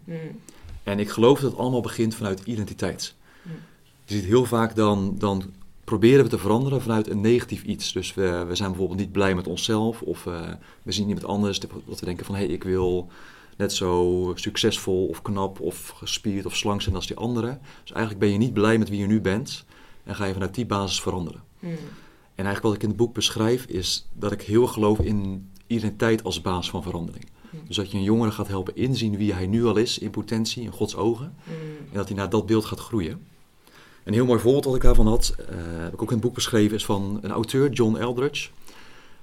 En 0.82 0.98
ik 0.98 1.10
geloof 1.10 1.40
dat 1.40 1.50
het 1.50 1.60
allemaal 1.60 1.80
begint 1.80 2.14
vanuit 2.14 2.42
identiteit. 2.44 3.14
Je 4.12 4.18
ziet 4.18 4.26
heel 4.26 4.44
vaak 4.44 4.74
dan, 4.74 5.14
dan 5.18 5.42
proberen 5.84 6.24
we 6.24 6.30
te 6.30 6.38
veranderen 6.38 6.82
vanuit 6.82 7.10
een 7.10 7.20
negatief 7.20 7.62
iets. 7.62 7.92
Dus 7.92 8.14
we, 8.14 8.44
we 8.48 8.54
zijn 8.54 8.68
bijvoorbeeld 8.68 8.98
niet 8.98 9.12
blij 9.12 9.34
met 9.34 9.46
onszelf 9.46 10.02
of 10.02 10.26
uh, 10.26 10.40
we 10.82 10.92
zien 10.92 11.08
iemand 11.08 11.26
anders 11.26 11.60
dat 11.60 11.70
we 12.00 12.04
denken 12.04 12.26
van 12.26 12.34
hé, 12.34 12.44
hey, 12.44 12.52
ik 12.52 12.64
wil 12.64 13.08
net 13.56 13.72
zo 13.72 14.32
succesvol 14.34 15.06
of 15.06 15.22
knap 15.22 15.60
of 15.60 15.88
gespierd 15.88 16.46
of 16.46 16.56
slank 16.56 16.82
zijn 16.82 16.94
als 16.94 17.06
die 17.06 17.16
anderen. 17.16 17.60
Dus 17.82 17.92
eigenlijk 17.92 18.24
ben 18.24 18.32
je 18.32 18.38
niet 18.38 18.52
blij 18.52 18.78
met 18.78 18.88
wie 18.88 18.98
je 18.98 19.06
nu 19.06 19.20
bent 19.20 19.64
en 20.04 20.14
ga 20.14 20.24
je 20.24 20.32
vanuit 20.32 20.54
die 20.54 20.66
basis 20.66 21.00
veranderen. 21.00 21.42
Hmm. 21.58 21.70
En 22.34 22.44
eigenlijk 22.44 22.62
wat 22.62 22.74
ik 22.74 22.82
in 22.82 22.88
het 22.88 22.96
boek 22.96 23.14
beschrijf 23.14 23.64
is 23.64 24.08
dat 24.12 24.32
ik 24.32 24.42
heel 24.42 24.66
geloof 24.66 24.98
in 24.98 25.50
identiteit 25.66 26.24
als 26.24 26.40
basis 26.40 26.70
van 26.70 26.82
verandering. 26.82 27.26
Hmm. 27.50 27.60
Dus 27.66 27.76
dat 27.76 27.90
je 27.90 27.96
een 27.96 28.04
jongere 28.04 28.30
gaat 28.30 28.48
helpen 28.48 28.76
inzien 28.76 29.16
wie 29.16 29.32
hij 29.32 29.46
nu 29.46 29.64
al 29.64 29.76
is 29.76 29.98
in 29.98 30.10
potentie, 30.10 30.62
in 30.62 30.72
Gods 30.72 30.96
ogen. 30.96 31.34
Hmm. 31.44 31.54
En 31.90 31.96
dat 31.96 32.08
hij 32.08 32.16
naar 32.16 32.30
dat 32.30 32.46
beeld 32.46 32.64
gaat 32.64 32.80
groeien. 32.80 33.30
Een 34.04 34.12
heel 34.12 34.26
mooi 34.26 34.40
voorbeeld 34.40 34.64
dat 34.64 34.74
ik 34.74 34.82
daarvan 34.82 35.06
had, 35.06 35.34
uh, 35.40 35.46
heb 35.82 35.92
ik 35.92 36.02
ook 36.02 36.08
in 36.08 36.16
het 36.16 36.24
boek 36.24 36.34
beschreven, 36.34 36.76
is 36.76 36.84
van 36.84 37.18
een 37.22 37.30
auteur, 37.30 37.70
John 37.70 37.96
Eldridge. 37.96 38.48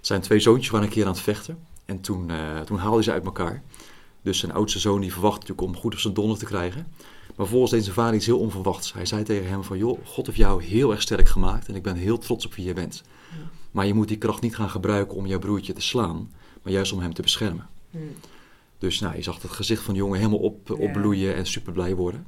Zijn 0.02 0.22
twee 0.22 0.40
zoontjes 0.40 0.70
waren 0.70 0.88
een 0.88 0.94
keer 0.94 1.06
aan 1.06 1.12
het 1.12 1.22
vechten 1.22 1.60
en 1.86 2.02
toen, 2.02 2.30
uh, 2.30 2.60
toen 2.60 2.78
haalden 2.78 3.04
ze 3.04 3.12
uit 3.12 3.26
elkaar. 3.26 3.64
Dus 4.22 4.40
zijn 4.40 4.52
oudste 4.52 4.80
zoon 4.80 5.02
die 5.02 5.12
verwachtte 5.12 5.40
natuurlijk 5.40 5.68
om 5.68 5.82
goed 5.82 5.94
op 5.94 6.00
zijn 6.00 6.14
donder 6.14 6.38
te 6.38 6.46
krijgen. 6.46 6.88
Maar 7.36 7.48
volgens 7.48 7.72
deed 7.72 7.84
zijn 7.84 7.96
vader 7.96 8.16
iets 8.16 8.26
heel 8.26 8.40
onverwachts. 8.40 8.94
Hij 8.94 9.06
zei 9.06 9.24
tegen 9.24 9.50
hem 9.50 9.64
van, 9.64 9.78
joh, 9.78 10.00
God 10.06 10.26
heeft 10.26 10.38
jou 10.38 10.64
heel 10.64 10.92
erg 10.92 11.02
sterk 11.02 11.28
gemaakt 11.28 11.68
en 11.68 11.76
ik 11.76 11.84
ben 11.84 11.96
heel 11.96 12.18
trots 12.18 12.46
op 12.46 12.54
wie 12.54 12.66
je 12.66 12.74
bent. 12.74 13.04
Maar 13.72 13.86
je 13.86 13.94
moet 13.94 14.08
die 14.08 14.18
kracht 14.18 14.42
niet 14.42 14.56
gaan 14.56 14.70
gebruiken 14.70 15.18
om 15.18 15.26
jouw 15.26 15.40
broertje 15.40 15.74
te 15.74 15.82
slaan, 15.82 16.32
maar 16.64 16.74
juist 16.74 16.94
om 16.94 17.00
hem 17.00 17.14
te 17.14 17.22
beschermen. 17.22 17.68
Dus 18.78 19.00
nou, 19.00 19.16
je 19.16 19.22
zag 19.22 19.42
het 19.42 19.52
gezicht 19.52 19.84
van 19.84 19.94
de 19.94 20.00
jongen 20.00 20.18
helemaal 20.18 20.40
op, 20.40 20.72
opbloeien 20.72 21.36
en 21.36 21.46
super 21.46 21.74
blij 21.74 21.96
worden. 21.96 22.26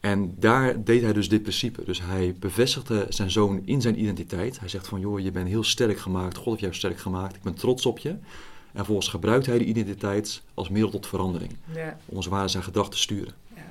En 0.00 0.34
daar 0.36 0.84
deed 0.84 1.02
hij 1.02 1.12
dus 1.12 1.28
dit 1.28 1.42
principe. 1.42 1.84
Dus 1.84 2.02
hij 2.02 2.34
bevestigde 2.38 3.06
zijn 3.08 3.30
zoon 3.30 3.62
in 3.64 3.80
zijn 3.80 4.00
identiteit. 4.00 4.58
Hij 4.58 4.68
zegt 4.68 4.88
van, 4.88 5.00
joh, 5.00 5.20
je 5.20 5.30
bent 5.30 5.48
heel 5.48 5.64
sterk 5.64 5.98
gemaakt. 5.98 6.36
God 6.36 6.46
heeft 6.46 6.60
jou 6.60 6.74
sterk 6.74 6.98
gemaakt. 6.98 7.36
Ik 7.36 7.42
ben 7.42 7.54
trots 7.54 7.86
op 7.86 7.98
je. 7.98 8.08
En 8.08 8.84
vervolgens 8.84 9.08
gebruikt 9.08 9.46
hij 9.46 9.58
de 9.58 9.64
identiteit 9.64 10.42
als 10.54 10.68
middel 10.68 10.90
tot 10.90 11.06
verandering. 11.06 11.56
Ja. 11.74 11.98
Om 12.06 12.22
zijn 12.22 12.34
waarde 12.34 12.48
zijn 12.48 12.62
gedrag 12.62 12.90
te 12.90 12.98
sturen. 12.98 13.34
Ja, 13.54 13.62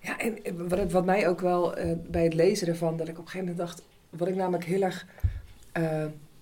ja 0.00 0.18
en 0.18 0.68
wat, 0.68 0.92
wat 0.92 1.04
mij 1.04 1.28
ook 1.28 1.40
wel 1.40 1.78
uh, 1.78 1.92
bij 2.10 2.24
het 2.24 2.34
lezen 2.34 2.68
ervan, 2.68 2.96
dat 2.96 3.08
ik 3.08 3.18
op 3.18 3.24
een 3.24 3.30
gegeven 3.30 3.48
moment 3.48 3.68
dacht... 3.68 3.82
wat 4.10 4.28
ik 4.28 4.34
namelijk 4.34 4.64
heel 4.64 4.82
erg 4.82 5.06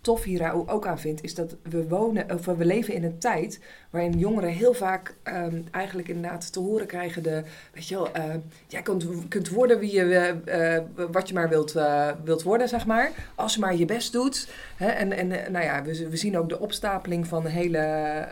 tof 0.01 0.23
hier 0.23 0.69
ook 0.69 0.87
aan 0.87 0.99
vind, 0.99 1.23
is 1.23 1.35
dat 1.35 1.57
we 1.63 1.89
wonen, 1.89 2.33
of 2.33 2.45
we 2.45 2.65
leven 2.65 2.95
in 2.95 3.05
een 3.05 3.19
tijd 3.19 3.61
waarin 3.91 4.19
jongeren 4.19 4.51
heel 4.51 4.75
vaak 4.75 5.15
um, 5.25 5.65
eigenlijk 5.71 6.09
inderdaad 6.09 6.53
te 6.53 6.61
horen 6.61 6.87
krijgen 6.87 7.23
de, 7.23 7.43
weet 7.73 7.89
je 7.89 7.95
wel, 7.95 8.09
uh, 8.17 8.35
jij 8.67 8.83
kunt, 8.83 9.29
kunt 9.29 9.49
worden 9.49 9.79
wie 9.79 9.93
je, 9.93 10.35
uh, 10.97 11.07
wat 11.11 11.29
je 11.29 11.35
maar 11.35 11.49
wilt, 11.49 11.75
wilt 12.25 12.43
worden, 12.43 12.69
zeg 12.69 12.87
maar, 12.87 13.11
als 13.35 13.55
je 13.55 13.61
maar 13.61 13.77
je 13.77 13.85
best 13.85 14.13
doet. 14.13 14.49
Hè? 14.77 14.87
En, 14.87 15.13
en 15.13 15.53
nou 15.53 15.65
ja, 15.65 15.83
we, 15.83 16.09
we 16.09 16.17
zien 16.17 16.39
ook 16.39 16.49
de 16.49 16.61
opstapeling 16.61 17.27
van 17.27 17.45
een 17.45 17.51
hele 17.51 18.27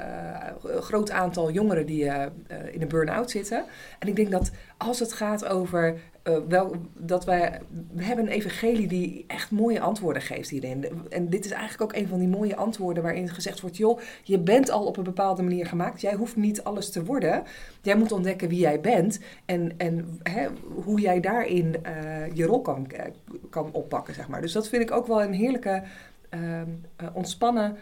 groot 0.80 1.10
aantal 1.10 1.50
jongeren 1.50 1.86
die 1.86 2.04
in 2.70 2.82
een 2.82 2.88
burn-out 2.88 3.30
zitten. 3.30 3.64
En 3.98 4.08
ik 4.08 4.16
denk 4.16 4.30
dat 4.30 4.50
als 4.78 4.98
het 4.98 5.12
gaat 5.12 5.46
over 5.46 6.00
uh, 6.24 6.36
wel, 6.48 6.74
dat 6.96 7.24
wij, 7.24 7.60
we 7.92 8.04
hebben 8.04 8.24
een 8.26 8.32
evangelie 8.32 8.86
die 8.86 9.24
echt 9.26 9.50
mooie 9.50 9.80
antwoorden 9.80 10.22
geeft 10.22 10.50
hierin. 10.50 10.86
En 11.10 11.30
dit 11.30 11.44
is 11.44 11.50
eigenlijk 11.50 11.82
ook 11.82 12.00
een 12.00 12.08
van 12.08 12.18
die 12.18 12.28
mooie 12.28 12.56
antwoorden 12.56 13.02
waarin 13.02 13.28
gezegd 13.28 13.60
wordt, 13.60 13.76
joh, 13.76 14.00
je 14.22 14.38
bent 14.38 14.70
al 14.70 14.86
op 14.86 14.96
een 14.96 15.04
bepaalde 15.04 15.42
manier 15.42 15.66
gemaakt. 15.66 16.00
Jij 16.00 16.14
hoeft 16.14 16.36
niet 16.36 16.64
alles 16.64 16.90
te 16.90 17.04
worden. 17.04 17.42
Jij 17.82 17.96
moet 17.96 18.12
ontdekken 18.12 18.48
wie 18.48 18.58
jij 18.58 18.80
bent 18.80 19.20
en, 19.44 19.72
en 19.76 20.20
hè, 20.22 20.46
hoe 20.84 21.00
jij 21.00 21.20
daarin 21.20 21.76
uh, 21.86 22.34
je 22.34 22.44
rol 22.44 22.60
kan, 22.60 22.86
uh, 22.92 23.00
kan 23.50 23.72
oppakken, 23.72 24.14
zeg 24.14 24.28
maar. 24.28 24.40
Dus 24.40 24.52
dat 24.52 24.68
vind 24.68 24.82
ik 24.82 24.90
ook 24.90 25.06
wel 25.06 25.22
een 25.22 25.32
heerlijke, 25.32 25.82
ehm, 26.28 26.68
ontspannen, 27.12 27.76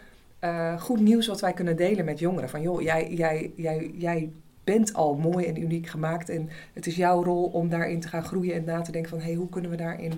goed 0.79 0.99
nieuws 0.99 1.27
wat 1.27 1.41
wij 1.41 1.53
kunnen 1.53 1.75
delen 1.75 2.05
met 2.05 2.19
jongeren. 2.19 2.49
Van 2.49 2.61
joh, 2.61 2.81
jij, 2.81 3.13
jij, 3.13 3.51
jij, 3.55 3.91
jij 3.93 4.31
bent 4.67 4.93
al 4.93 5.15
mooi 5.15 5.45
en 5.45 5.61
uniek 5.61 5.87
gemaakt. 5.87 6.29
En 6.29 6.49
het 6.73 6.87
is 6.87 6.95
jouw 6.95 7.23
rol 7.23 7.43
om 7.43 7.69
daarin 7.69 7.99
te 7.99 8.07
gaan 8.07 8.23
groeien 8.23 8.55
en 8.55 8.63
na 8.63 8.81
te 8.81 8.91
denken 8.91 9.09
van... 9.09 9.19
hey, 9.19 9.33
hoe 9.33 9.49
kunnen 9.49 9.71
we 9.71 9.77
daarin... 9.77 10.13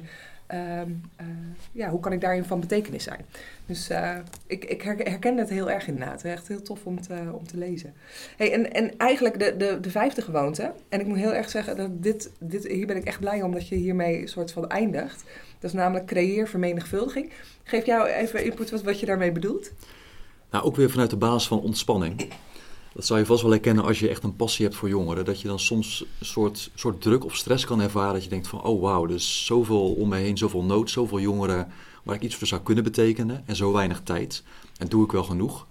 Uh, 0.53 0.81
uh, 0.81 1.27
ja, 1.71 1.89
hoe 1.89 1.99
kan 1.99 2.11
ik 2.11 2.21
daarin 2.21 2.43
van 2.43 2.59
betekenis 2.59 3.03
zijn? 3.03 3.25
Dus 3.65 3.89
uh, 3.89 4.17
ik, 4.47 4.65
ik 4.65 4.81
herken 4.81 5.37
het 5.37 5.49
heel 5.49 5.71
erg 5.71 5.87
inderdaad. 5.87 6.23
Echt 6.23 6.47
heel 6.47 6.61
tof 6.61 6.85
om 6.85 7.01
te, 7.01 7.13
om 7.31 7.47
te 7.47 7.57
lezen. 7.57 7.93
Hey, 8.37 8.53
en, 8.53 8.73
en 8.73 8.97
eigenlijk 8.97 9.39
de, 9.39 9.57
de, 9.57 9.79
de 9.79 9.91
vijfde 9.91 10.21
gewoonte. 10.21 10.73
En 10.89 10.99
ik 10.99 11.05
moet 11.05 11.17
heel 11.17 11.33
erg 11.33 11.49
zeggen, 11.49 11.77
dat 11.77 12.03
dit, 12.03 12.31
dit, 12.39 12.67
hier 12.67 12.87
ben 12.87 12.95
ik 12.95 13.05
echt 13.05 13.19
blij 13.19 13.41
om 13.41 13.51
dat 13.51 13.67
je 13.67 13.75
hiermee 13.75 14.27
soort 14.27 14.51
van 14.51 14.69
eindigt. 14.69 15.23
Dat 15.59 15.69
is 15.69 15.77
namelijk 15.77 16.05
creëer 16.05 16.47
vermenigvuldiging. 16.47 17.31
Geef 17.63 17.85
jou 17.85 18.07
even 18.07 18.43
input 18.43 18.69
wat, 18.69 18.81
wat 18.81 18.99
je 18.99 19.05
daarmee 19.05 19.31
bedoelt. 19.31 19.71
Nou, 20.51 20.63
ook 20.63 20.75
weer 20.75 20.89
vanuit 20.89 21.09
de 21.09 21.17
basis 21.17 21.47
van 21.47 21.61
ontspanning. 21.61 22.27
Dat 22.93 23.05
zou 23.05 23.19
je 23.19 23.25
vast 23.25 23.41
wel 23.41 23.51
herkennen 23.51 23.83
als 23.83 23.99
je 23.99 24.09
echt 24.09 24.23
een 24.23 24.35
passie 24.35 24.65
hebt 24.65 24.77
voor 24.77 24.89
jongeren. 24.89 25.25
Dat 25.25 25.41
je 25.41 25.47
dan 25.47 25.59
soms 25.59 26.05
een 26.19 26.25
soort, 26.25 26.71
soort 26.75 27.01
druk 27.01 27.25
of 27.25 27.35
stress 27.35 27.65
kan 27.65 27.81
ervaren. 27.81 28.13
Dat 28.13 28.23
je 28.23 28.29
denkt 28.29 28.47
van, 28.47 28.63
oh 28.63 28.81
wauw, 28.81 29.03
er 29.03 29.13
is 29.13 29.45
zoveel 29.45 29.93
om 29.93 30.09
me 30.09 30.17
heen, 30.17 30.37
zoveel 30.37 30.63
nood, 30.63 30.89
zoveel 30.89 31.19
jongeren 31.19 31.71
waar 32.03 32.15
ik 32.15 32.21
iets 32.21 32.35
voor 32.35 32.47
zou 32.47 32.61
kunnen 32.61 32.83
betekenen. 32.83 33.43
En 33.45 33.55
zo 33.55 33.71
weinig 33.71 34.01
tijd. 34.03 34.43
En 34.77 34.87
doe 34.87 35.03
ik 35.03 35.11
wel 35.11 35.23
genoeg. 35.23 35.67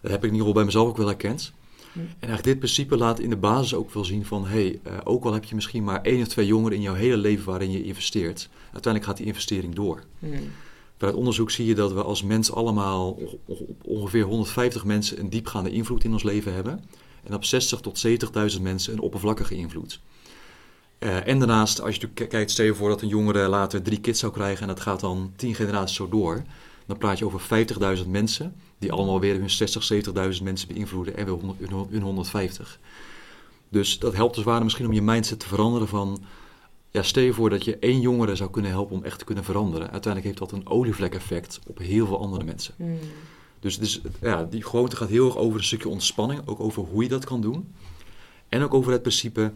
Dat 0.00 0.10
heb 0.10 0.24
ik 0.24 0.30
in 0.30 0.36
ieder 0.36 0.38
geval 0.38 0.52
bij 0.52 0.64
mezelf 0.64 0.88
ook 0.88 0.96
wel 0.96 1.06
herkend. 1.06 1.52
Hm. 1.92 1.98
En 1.98 2.06
eigenlijk 2.10 2.44
dit 2.44 2.58
principe 2.58 2.96
laat 2.96 3.18
in 3.18 3.30
de 3.30 3.36
basis 3.36 3.74
ook 3.74 3.94
wel 3.94 4.04
zien 4.04 4.24
van... 4.24 4.46
hé, 4.46 4.60
hey, 4.60 4.80
uh, 4.86 4.98
ook 5.04 5.24
al 5.24 5.32
heb 5.32 5.44
je 5.44 5.54
misschien 5.54 5.84
maar 5.84 6.02
één 6.02 6.20
of 6.20 6.28
twee 6.28 6.46
jongeren 6.46 6.76
in 6.76 6.82
jouw 6.82 6.94
hele 6.94 7.16
leven 7.16 7.44
waarin 7.44 7.70
je 7.70 7.84
investeert... 7.84 8.48
uiteindelijk 8.62 9.04
gaat 9.04 9.16
die 9.16 9.26
investering 9.26 9.74
door. 9.74 10.02
Hm. 10.96 10.98
Vanuit 10.98 11.16
onderzoek 11.16 11.50
zie 11.50 11.66
je 11.66 11.74
dat 11.74 11.92
we 11.92 12.02
als 12.02 12.22
mens 12.22 12.52
allemaal 12.52 13.18
ongeveer 13.82 14.24
150 14.24 14.84
mensen 14.84 15.20
een 15.20 15.30
diepgaande 15.30 15.70
invloed 15.70 16.04
in 16.04 16.12
ons 16.12 16.22
leven 16.22 16.54
hebben. 16.54 16.84
En 17.24 17.34
op 17.34 17.44
60 17.44 17.80
tot 17.80 18.06
70.000 18.56 18.62
mensen 18.62 18.92
een 18.92 19.00
oppervlakkige 19.00 19.54
invloed. 19.54 20.00
Uh, 20.98 21.28
en 21.28 21.38
daarnaast, 21.38 21.80
als 21.80 21.96
je 21.96 22.08
kijkt, 22.08 22.50
stel 22.50 22.64
je 22.64 22.74
voor 22.74 22.88
dat 22.88 23.02
een 23.02 23.08
jongere 23.08 23.48
later 23.48 23.82
drie 23.82 24.00
kids 24.00 24.20
zou 24.20 24.32
krijgen 24.32 24.62
en 24.62 24.68
dat 24.68 24.80
gaat 24.80 25.00
dan 25.00 25.32
tien 25.36 25.54
generaties 25.54 25.96
zo 25.96 26.08
door. 26.08 26.42
Dan 26.86 26.98
praat 26.98 27.18
je 27.18 27.24
over 27.24 27.66
50.000 27.98 28.08
mensen, 28.08 28.54
die 28.78 28.92
allemaal 28.92 29.20
weer 29.20 29.34
hun 29.34 29.50
60, 29.50 29.92
70.000 30.38 30.42
mensen 30.42 30.68
beïnvloeden 30.68 31.16
en 31.16 31.24
weer 31.58 31.68
hun 31.90 32.02
150. 32.02 32.78
Dus 33.68 33.98
dat 33.98 34.14
helpt 34.14 34.34
dus 34.34 34.44
waar 34.44 34.62
misschien 34.62 34.86
om 34.86 34.92
je 34.92 35.02
mindset 35.02 35.40
te 35.40 35.48
veranderen 35.48 35.88
van 35.88 36.24
ja, 36.90 37.02
stel 37.02 37.22
je 37.22 37.32
voor 37.32 37.50
dat 37.50 37.64
je 37.64 37.78
één 37.78 38.00
jongere 38.00 38.36
zou 38.36 38.50
kunnen 38.50 38.70
helpen 38.70 38.96
om 38.96 39.04
echt 39.04 39.18
te 39.18 39.24
kunnen 39.24 39.44
veranderen. 39.44 39.90
Uiteindelijk 39.90 40.24
heeft 40.24 40.50
dat 40.50 40.60
een 40.60 40.68
olievlek-effect 40.68 41.60
op 41.66 41.78
heel 41.78 42.06
veel 42.06 42.20
andere 42.20 42.44
mensen. 42.44 42.74
Hmm. 42.76 42.98
Dus, 43.60 43.78
dus 43.78 44.00
ja, 44.20 44.44
die 44.44 44.64
gewoonte 44.64 44.96
gaat 44.96 45.08
heel 45.08 45.26
erg 45.26 45.36
over 45.36 45.58
een 45.58 45.64
stukje 45.64 45.88
ontspanning, 45.88 46.40
ook 46.44 46.60
over 46.60 46.82
hoe 46.82 47.02
je 47.02 47.08
dat 47.08 47.24
kan 47.24 47.40
doen. 47.40 47.74
En 48.48 48.62
ook 48.62 48.74
over 48.74 48.92
het 48.92 49.02
principe 49.02 49.52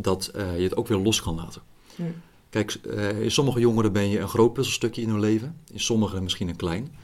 dat 0.00 0.30
uh, 0.36 0.56
je 0.56 0.62
het 0.62 0.76
ook 0.76 0.88
weer 0.88 0.98
los 0.98 1.22
kan 1.22 1.34
laten. 1.34 1.62
Hmm. 1.96 2.14
Kijk, 2.50 2.78
uh, 2.86 3.22
in 3.22 3.30
sommige 3.30 3.60
jongeren 3.60 3.92
ben 3.92 4.08
je 4.08 4.18
een 4.18 4.28
groot 4.28 4.52
puzzelstukje 4.52 5.02
in 5.02 5.08
hun 5.08 5.20
leven, 5.20 5.56
in 5.72 5.80
sommige 5.80 6.20
misschien 6.20 6.48
een 6.48 6.56
klein. 6.56 6.94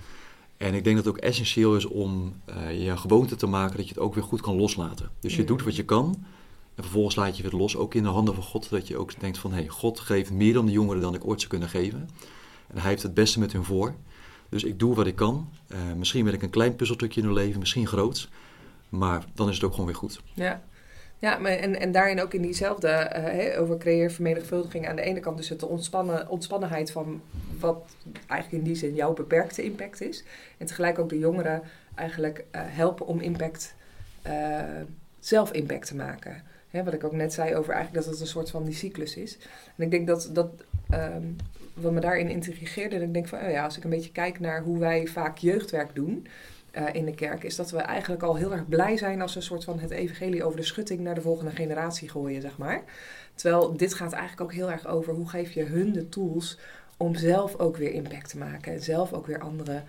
En 0.56 0.74
ik 0.74 0.84
denk 0.84 0.96
dat 0.96 1.04
het 1.04 1.14
ook 1.14 1.20
essentieel 1.20 1.76
is 1.76 1.84
om 1.84 2.32
uh, 2.48 2.84
je 2.84 2.96
gewoonte 2.96 3.36
te 3.36 3.46
maken 3.46 3.76
dat 3.76 3.88
je 3.88 3.94
het 3.94 4.02
ook 4.02 4.14
weer 4.14 4.24
goed 4.24 4.40
kan 4.40 4.56
loslaten. 4.56 5.10
Dus 5.20 5.32
je 5.32 5.38
hmm. 5.38 5.46
doet 5.46 5.62
wat 5.62 5.76
je 5.76 5.84
kan, 5.84 6.24
en 6.74 6.82
vervolgens 6.82 7.16
laat 7.16 7.36
je 7.36 7.42
het 7.42 7.52
los, 7.52 7.76
ook 7.76 7.94
in 7.94 8.02
de 8.02 8.08
handen 8.08 8.34
van 8.34 8.42
God, 8.42 8.70
dat 8.70 8.88
je 8.88 8.96
ook 8.96 9.20
denkt 9.20 9.38
van, 9.38 9.52
hé, 9.52 9.58
hey, 9.58 9.68
God 9.68 10.00
geeft 10.00 10.30
meer 10.30 10.52
dan 10.52 10.66
de 10.66 10.72
jongeren 10.72 11.02
dan 11.02 11.14
ik 11.14 11.26
ooit 11.26 11.38
zou 11.38 11.50
kunnen 11.50 11.68
geven. 11.68 12.08
En 12.66 12.78
hij 12.78 12.90
heeft 12.90 13.02
het 13.02 13.14
beste 13.14 13.38
met 13.38 13.52
hun 13.52 13.64
voor. 13.64 13.94
Dus 14.48 14.64
ik 14.64 14.78
doe 14.78 14.94
wat 14.94 15.06
ik 15.06 15.16
kan. 15.16 15.48
Uh, 15.68 15.78
misschien 15.96 16.24
ben 16.24 16.34
ik 16.34 16.42
een 16.42 16.50
klein 16.50 16.76
puzzelstukje 16.76 17.20
in 17.20 17.26
hun 17.26 17.36
leven, 17.36 17.58
misschien 17.58 17.86
groot. 17.86 18.28
Maar 18.88 19.24
dan 19.34 19.48
is 19.48 19.54
het 19.54 19.64
ook 19.64 19.70
gewoon 19.70 19.86
weer 19.86 19.94
goed. 19.94 20.20
Ja, 20.32 20.62
ja 21.18 21.38
maar 21.38 21.52
en, 21.52 21.80
en 21.80 21.92
daarin 21.92 22.22
ook 22.22 22.34
in 22.34 22.42
diezelfde, 22.42 23.12
uh, 23.54 23.60
over 23.60 23.78
creëer 23.78 24.10
vermenigvuldiging. 24.10 24.88
Aan 24.88 24.96
de 24.96 25.02
ene 25.02 25.20
kant 25.20 25.36
dus 25.36 25.48
het 25.48 25.62
ontspannen, 25.62 26.28
ontspannenheid 26.28 26.90
van 26.90 27.22
wat 27.60 27.96
eigenlijk 28.26 28.62
in 28.62 28.72
die 28.72 28.78
zin 28.78 28.94
jouw 28.94 29.12
beperkte 29.12 29.62
impact 29.62 30.00
is. 30.00 30.24
En 30.58 30.66
tegelijk 30.66 30.98
ook 30.98 31.08
de 31.08 31.18
jongeren 31.18 31.62
eigenlijk 31.94 32.38
uh, 32.38 32.60
helpen 32.64 33.06
om 33.06 33.20
impact, 33.20 33.74
zelf 35.20 35.52
impact 35.52 35.86
te 35.86 35.94
maken 35.94 36.42
wat 36.82 36.94
ik 36.94 37.04
ook 37.04 37.12
net 37.12 37.32
zei 37.32 37.54
over 37.54 37.74
eigenlijk 37.74 38.04
dat 38.04 38.12
het 38.12 38.22
een 38.22 38.30
soort 38.30 38.50
van 38.50 38.64
die 38.64 38.74
cyclus 38.74 39.16
is. 39.16 39.38
En 39.76 39.84
ik 39.84 39.90
denk 39.90 40.06
dat, 40.06 40.30
dat 40.32 40.50
um, 40.90 41.36
wat 41.74 41.92
me 41.92 42.00
daarin 42.00 42.28
intrigeerde, 42.28 42.98
dat 42.98 43.06
ik 43.06 43.14
denk 43.14 43.28
van, 43.28 43.38
oh 43.38 43.50
ja, 43.50 43.64
als 43.64 43.76
ik 43.76 43.84
een 43.84 43.90
beetje 43.90 44.12
kijk 44.12 44.40
naar 44.40 44.62
hoe 44.62 44.78
wij 44.78 45.06
vaak 45.06 45.36
jeugdwerk 45.38 45.94
doen 45.94 46.26
uh, 46.72 46.86
in 46.92 47.04
de 47.04 47.14
kerk, 47.14 47.44
is 47.44 47.56
dat 47.56 47.70
we 47.70 47.78
eigenlijk 47.78 48.22
al 48.22 48.36
heel 48.36 48.52
erg 48.52 48.68
blij 48.68 48.96
zijn 48.96 49.20
als 49.20 49.32
we 49.32 49.38
een 49.38 49.46
soort 49.46 49.64
van 49.64 49.78
het 49.78 49.90
evangelie 49.90 50.44
over 50.44 50.58
de 50.58 50.64
schutting 50.64 51.00
naar 51.00 51.14
de 51.14 51.20
volgende 51.20 51.50
generatie 51.50 52.08
gooien, 52.08 52.40
zeg 52.40 52.58
maar. 52.58 52.82
Terwijl 53.34 53.76
dit 53.76 53.94
gaat 53.94 54.12
eigenlijk 54.12 54.42
ook 54.42 54.52
heel 54.52 54.70
erg 54.70 54.86
over 54.86 55.14
hoe 55.14 55.28
geef 55.28 55.52
je 55.52 55.62
hun 55.62 55.92
de 55.92 56.08
tools 56.08 56.58
om 56.96 57.14
zelf 57.14 57.58
ook 57.58 57.76
weer 57.76 57.92
impact 57.92 58.28
te 58.28 58.38
maken 58.38 58.72
en 58.72 58.82
zelf 58.82 59.12
ook 59.12 59.26
weer 59.26 59.40
anderen 59.40 59.84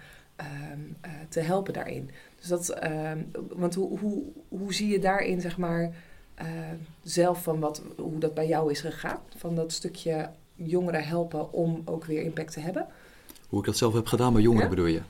um, 0.73 0.95
uh, 1.05 1.11
te 1.29 1.39
helpen 1.39 1.73
daarin. 1.73 2.09
Dus 2.39 2.47
dat, 2.47 2.83
um, 2.83 3.31
want 3.49 3.75
hoe, 3.75 3.99
hoe, 3.99 4.23
hoe 4.47 4.73
zie 4.73 4.87
je 4.87 4.99
daarin, 4.99 5.41
zeg 5.41 5.57
maar, 5.57 5.93
uh, 6.41 6.47
zelf 7.03 7.43
van 7.43 7.59
wat, 7.59 7.81
hoe 7.95 8.19
dat 8.19 8.33
bij 8.33 8.47
jou 8.47 8.71
is 8.71 8.79
gegaan. 8.79 9.19
Van 9.37 9.55
dat 9.55 9.71
stukje 9.71 10.29
jongeren 10.55 11.03
helpen 11.03 11.53
om 11.53 11.81
ook 11.85 12.05
weer 12.05 12.21
impact 12.21 12.53
te 12.53 12.59
hebben. 12.59 12.87
Hoe 13.49 13.59
ik 13.59 13.65
dat 13.65 13.77
zelf 13.77 13.93
heb 13.93 14.07
gedaan 14.07 14.33
bij 14.33 14.41
jongeren 14.41 14.69
bedoel 14.69 14.85
je? 14.85 15.01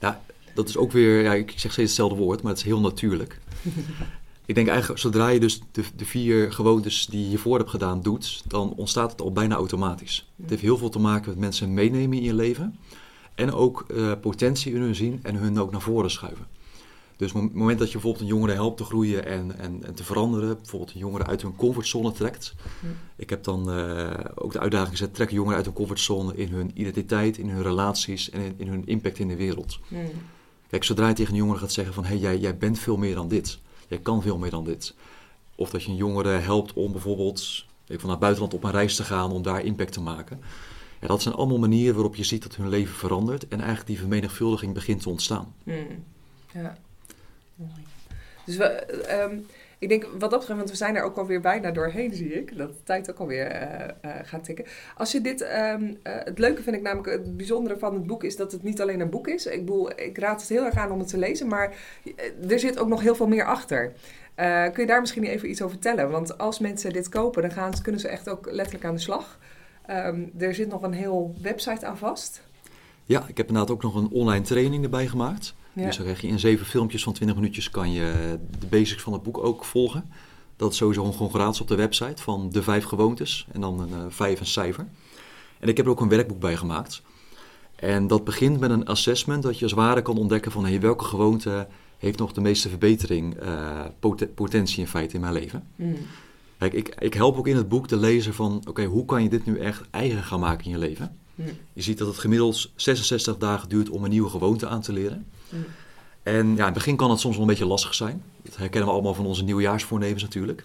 Nou, 0.00 0.14
dat 0.54 0.68
is 0.68 0.76
ook 0.76 0.92
weer, 0.92 1.22
ja, 1.22 1.34
ik 1.34 1.50
zeg 1.50 1.72
steeds 1.72 1.76
hetzelfde 1.76 2.16
woord, 2.16 2.42
maar 2.42 2.50
het 2.50 2.60
is 2.60 2.66
heel 2.66 2.80
natuurlijk. 2.80 3.38
ik 4.46 4.54
denk 4.54 4.68
eigenlijk, 4.68 5.00
zodra 5.00 5.28
je 5.28 5.40
dus 5.40 5.60
de, 5.72 5.84
de, 5.96 6.04
vier 6.04 6.52
gewoontes 6.52 7.06
die 7.06 7.20
je 7.20 7.28
hiervoor 7.28 7.58
hebt 7.58 7.70
gedaan 7.70 8.02
doet, 8.02 8.42
dan 8.46 8.74
ontstaat 8.76 9.10
het 9.10 9.20
al 9.20 9.32
bijna 9.32 9.54
automatisch. 9.54 10.30
Het 10.40 10.50
heeft 10.50 10.62
heel 10.62 10.78
veel 10.78 10.88
te 10.88 10.98
maken 10.98 11.30
met 11.30 11.38
mensen 11.38 11.74
meenemen 11.74 12.18
in 12.18 12.24
je 12.24 12.34
leven. 12.34 12.78
En 13.34 13.52
ook 13.52 13.84
uh, 13.88 14.12
potentie 14.20 14.74
in 14.74 14.80
hun 14.80 14.94
zien 14.94 15.20
en 15.22 15.34
hun 15.34 15.58
ook 15.58 15.70
naar 15.70 15.80
voren 15.80 16.10
schuiven. 16.10 16.46
Dus 17.20 17.32
op 17.32 17.42
het 17.42 17.54
moment 17.54 17.78
dat 17.78 17.86
je 17.86 17.92
bijvoorbeeld 17.92 18.22
een 18.22 18.36
jongere 18.36 18.52
helpt 18.52 18.76
te 18.76 18.84
groeien 18.84 19.26
en, 19.26 19.58
en, 19.58 19.84
en 19.84 19.94
te 19.94 20.04
veranderen, 20.04 20.56
bijvoorbeeld 20.56 20.92
een 20.92 20.98
jongere 20.98 21.26
uit 21.26 21.42
hun 21.42 21.56
comfortzone 21.56 22.12
trekt. 22.12 22.54
Hm. 22.80 22.86
Ik 23.16 23.30
heb 23.30 23.44
dan 23.44 23.78
uh, 23.78 24.10
ook 24.34 24.52
de 24.52 24.58
uitdaging 24.58 24.90
gezet, 24.90 25.14
trek 25.14 25.30
jongeren 25.30 25.56
uit 25.56 25.64
hun 25.64 25.74
comfortzone 25.74 26.36
in 26.36 26.48
hun 26.48 26.70
identiteit, 26.74 27.38
in 27.38 27.48
hun 27.48 27.62
relaties 27.62 28.30
en 28.30 28.40
in, 28.40 28.54
in 28.56 28.68
hun 28.68 28.86
impact 28.86 29.18
in 29.18 29.28
de 29.28 29.36
wereld. 29.36 29.78
Hm. 29.88 29.96
Kijk, 30.68 30.84
zodra 30.84 31.08
je 31.08 31.14
tegen 31.14 31.32
een 31.32 31.38
jongere 31.38 31.58
gaat 31.58 31.72
zeggen 31.72 31.94
van, 31.94 32.04
hé, 32.04 32.10
hey, 32.10 32.18
jij, 32.18 32.38
jij 32.38 32.56
bent 32.56 32.78
veel 32.78 32.96
meer 32.96 33.14
dan 33.14 33.28
dit. 33.28 33.58
Jij 33.88 33.98
kan 33.98 34.22
veel 34.22 34.38
meer 34.38 34.50
dan 34.50 34.64
dit. 34.64 34.94
Of 35.54 35.70
dat 35.70 35.82
je 35.82 35.90
een 35.90 35.96
jongere 35.96 36.30
helpt 36.30 36.72
om 36.72 36.92
bijvoorbeeld 36.92 37.64
even 37.86 38.02
naar 38.02 38.10
het 38.10 38.20
buitenland 38.20 38.54
op 38.54 38.64
een 38.64 38.70
reis 38.70 38.96
te 38.96 39.04
gaan 39.04 39.32
om 39.32 39.42
daar 39.42 39.64
impact 39.64 39.92
te 39.92 40.00
maken. 40.00 40.40
Ja, 41.00 41.06
dat 41.06 41.22
zijn 41.22 41.34
allemaal 41.34 41.58
manieren 41.58 41.94
waarop 41.94 42.14
je 42.14 42.24
ziet 42.24 42.42
dat 42.42 42.56
hun 42.56 42.68
leven 42.68 42.94
verandert 42.94 43.48
en 43.48 43.58
eigenlijk 43.58 43.86
die 43.88 43.98
vermenigvuldiging 43.98 44.74
begint 44.74 45.02
te 45.02 45.08
ontstaan. 45.08 45.54
Hm. 45.64 45.72
Ja. 46.54 46.78
Dus 48.44 48.56
we, 48.56 48.64
ehm, 48.64 49.38
ik 49.78 49.88
denk 49.88 50.04
wat 50.04 50.30
dat 50.30 50.38
betreft, 50.38 50.58
want 50.58 50.70
we 50.70 50.76
zijn 50.76 50.96
er 50.96 51.02
ook 51.02 51.16
alweer 51.16 51.40
bijna 51.40 51.70
doorheen, 51.70 52.14
zie 52.14 52.32
ik. 52.32 52.56
Dat 52.56 52.68
de 52.68 52.82
tijd 52.82 53.10
ook 53.10 53.18
alweer 53.18 53.50
uh, 54.04 54.10
gaat 54.22 54.44
tikken. 54.44 54.64
Als 54.96 55.12
je 55.12 55.20
dit, 55.20 55.40
um, 55.42 55.98
het 56.02 56.38
leuke 56.38 56.62
vind 56.62 56.76
ik 56.76 56.82
namelijk, 56.82 57.10
het 57.10 57.36
bijzondere 57.36 57.78
van 57.78 57.94
het 57.94 58.06
boek 58.06 58.24
is 58.24 58.36
dat 58.36 58.52
het 58.52 58.62
niet 58.62 58.80
alleen 58.80 59.00
een 59.00 59.10
boek 59.10 59.28
is. 59.28 59.46
Ik, 59.46 59.64
bedoel, 59.64 59.90
ik 59.90 60.18
raad 60.18 60.40
het 60.40 60.48
heel 60.48 60.64
erg 60.64 60.74
aan 60.74 60.90
om 60.90 60.98
het 60.98 61.08
te 61.08 61.18
lezen, 61.18 61.48
maar 61.48 61.74
er 62.48 62.58
zit 62.58 62.78
ook 62.78 62.88
nog 62.88 63.00
heel 63.00 63.14
veel 63.14 63.28
meer 63.28 63.44
achter. 63.44 63.92
kun 64.72 64.82
je 64.82 64.86
daar 64.86 65.00
misschien 65.00 65.24
even 65.24 65.50
iets 65.50 65.62
over 65.62 65.78
vertellen? 65.80 66.10
Want 66.10 66.38
als 66.38 66.58
mensen 66.58 66.92
dit 66.92 67.08
kopen, 67.08 67.42
dan 67.42 67.52
gaan, 67.52 67.82
kunnen 67.82 68.00
ze 68.00 68.08
echt 68.08 68.28
ook 68.28 68.50
letterlijk 68.50 68.84
aan 68.84 68.94
de 68.94 69.00
slag. 69.00 69.38
Ehm, 69.86 70.20
er 70.38 70.54
zit 70.54 70.68
nog 70.68 70.82
een 70.82 70.92
heel 70.92 71.34
website 71.42 71.86
aan 71.86 71.98
vast. 71.98 72.42
Ja, 73.04 73.24
ik 73.28 73.36
heb 73.36 73.46
inderdaad 73.46 73.74
ook 73.74 73.82
nog 73.82 73.94
een 73.94 74.10
online 74.10 74.44
training 74.44 74.84
erbij 74.84 75.06
gemaakt. 75.06 75.54
Dus 75.72 75.96
dan 75.96 76.04
krijg 76.04 76.20
je 76.20 76.28
in 76.28 76.38
zeven 76.38 76.66
filmpjes 76.66 77.02
van 77.02 77.12
20 77.12 77.36
minuutjes 77.36 77.70
kan 77.70 77.92
je 77.92 78.38
de 78.58 78.66
basics 78.66 79.02
van 79.02 79.12
het 79.12 79.22
boek 79.22 79.38
ook 79.38 79.64
volgen. 79.64 80.04
Dat 80.56 80.72
is 80.72 80.76
sowieso 80.76 81.12
gewoon 81.12 81.30
gratis 81.30 81.60
op 81.60 81.68
de 81.68 81.74
website 81.74 82.22
van 82.22 82.50
de 82.50 82.62
vijf 82.62 82.84
gewoontes 82.84 83.46
en 83.52 83.60
dan 83.60 83.80
een 83.80 83.90
uh, 83.90 84.04
vijf 84.08 84.40
een 84.40 84.46
cijfer. 84.46 84.86
En 85.58 85.68
ik 85.68 85.76
heb 85.76 85.86
er 85.86 85.92
ook 85.92 86.00
een 86.00 86.08
werkboek 86.08 86.40
bij 86.40 86.56
gemaakt. 86.56 87.02
En 87.76 88.06
dat 88.06 88.24
begint 88.24 88.60
met 88.60 88.70
een 88.70 88.86
assessment 88.86 89.42
dat 89.42 89.58
je 89.58 89.64
als 89.64 89.72
ware 89.72 90.02
kan 90.02 90.18
ontdekken 90.18 90.52
van 90.52 90.64
hey, 90.64 90.80
welke 90.80 91.04
gewoonte 91.04 91.66
heeft 91.98 92.18
nog 92.18 92.32
de 92.32 92.40
meeste 92.40 92.68
verbetering, 92.68 93.42
uh, 93.42 93.84
potentie 94.34 94.80
in 94.80 94.88
feite 94.88 95.14
in 95.14 95.20
mijn 95.20 95.32
leven. 95.32 95.66
Mm. 95.76 95.96
Kijk, 96.58 96.72
ik, 96.72 96.94
ik 96.98 97.14
help 97.14 97.38
ook 97.38 97.46
in 97.46 97.56
het 97.56 97.68
boek 97.68 97.88
de 97.88 97.96
lezer 97.96 98.34
van 98.34 98.62
oké, 98.68 98.84
hoe 98.84 99.04
kan 99.04 99.22
je 99.22 99.28
dit 99.28 99.46
nu 99.46 99.58
echt 99.58 99.82
eigen 99.90 100.22
gaan 100.22 100.40
maken 100.40 100.64
in 100.64 100.70
je 100.70 100.78
leven? 100.78 101.16
Mm. 101.34 101.46
Je 101.72 101.82
ziet 101.82 101.98
dat 101.98 102.08
het 102.08 102.18
gemiddeld 102.18 102.70
66 102.74 103.36
dagen 103.36 103.68
duurt 103.68 103.88
om 103.88 104.04
een 104.04 104.10
nieuwe 104.10 104.30
gewoonte 104.30 104.68
aan 104.68 104.80
te 104.80 104.92
leren. 104.92 105.26
Mm. 105.50 105.64
En 106.22 106.46
ja, 106.46 106.58
in 106.58 106.64
het 106.64 106.74
begin 106.74 106.96
kan 106.96 107.10
het 107.10 107.20
soms 107.20 107.34
wel 107.34 107.44
een 107.44 107.50
beetje 107.50 107.66
lastig 107.66 107.94
zijn. 107.94 108.22
Dat 108.42 108.56
herkennen 108.56 108.88
we 108.88 108.94
allemaal 108.94 109.14
van 109.14 109.26
onze 109.26 109.44
nieuwjaarsvoornemens 109.44 110.22
natuurlijk. 110.22 110.64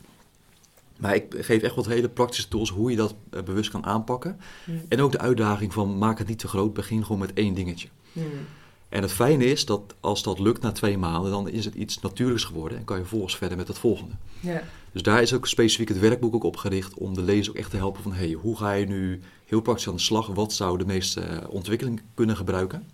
Maar 0.98 1.15
ik 1.15 1.36
geef 1.38 1.62
echt 1.62 1.76
wat 1.76 1.86
hele 1.86 2.10
praktische 2.10 2.48
tools 2.48 2.69
hoe 2.69 2.91
je 2.91 2.98
dat 2.98 3.15
eh, 3.30 3.43
bewust 3.43 3.69
kan 3.69 3.86
aanpakken. 3.86 4.39
En 4.89 5.02
ook 5.02 5.12
de 5.12 5.19
uitdaging 5.19 5.74
van 5.74 5.98
maak 5.98 6.17
het 6.17 6.28
niet 6.28 6.39
te 6.39 6.48
groot, 6.48 6.74
begin 6.74 7.02
gewoon 7.02 7.19
met 7.19 7.34
één 7.34 7.54
dingetje. 7.54 7.88
En 8.89 9.02
het 9.02 9.12
fijne 9.12 9.45
is 9.45 9.65
dat 9.65 9.95
als 10.00 10.24
dat 10.24 10.39
lukt 10.39 10.62
na 10.62 10.71
twee 10.71 10.98
maanden, 10.98 11.32
dan 11.32 11.50
is 11.50 11.65
het 11.65 11.76
iets 11.76 12.00
natuurlijks 12.00 12.43
geworden 12.43 12.78
en 12.78 12.84
kan 12.84 12.95
je 12.95 13.02
vervolgens 13.02 13.36
verder 13.36 13.58
met 13.58 13.67
het 13.67 13.78
volgende. 13.78 14.13
Dus 14.91 15.04
daar 15.04 15.21
is 15.21 15.34
ook 15.34 15.48
specifiek 15.48 15.88
het 15.88 16.00
werkboek 16.00 16.36
ook 16.36 16.43
op 16.43 16.58
gericht 16.58 16.93
om 16.93 17.13
de 17.13 17.21
lezer 17.21 17.52
ook 17.52 17.60
echt 17.60 17.69
te 17.69 17.78
helpen 17.78 18.04
van 18.04 18.13
hey, 18.13 18.32
hoe 18.32 18.58
ga 18.58 18.71
je 18.71 18.86
nu 18.86 19.21
heel 19.45 19.62
praktisch 19.62 19.88
aan 19.88 19.95
de 19.95 20.02
slag? 20.02 20.28
Wat 20.28 20.54
zou 20.54 20.78
de 20.78 20.86
meeste 20.86 21.21
uh, 21.21 21.38
ontwikkeling 21.50 22.02
kunnen 22.13 22.38
gebruiken? 22.38 22.88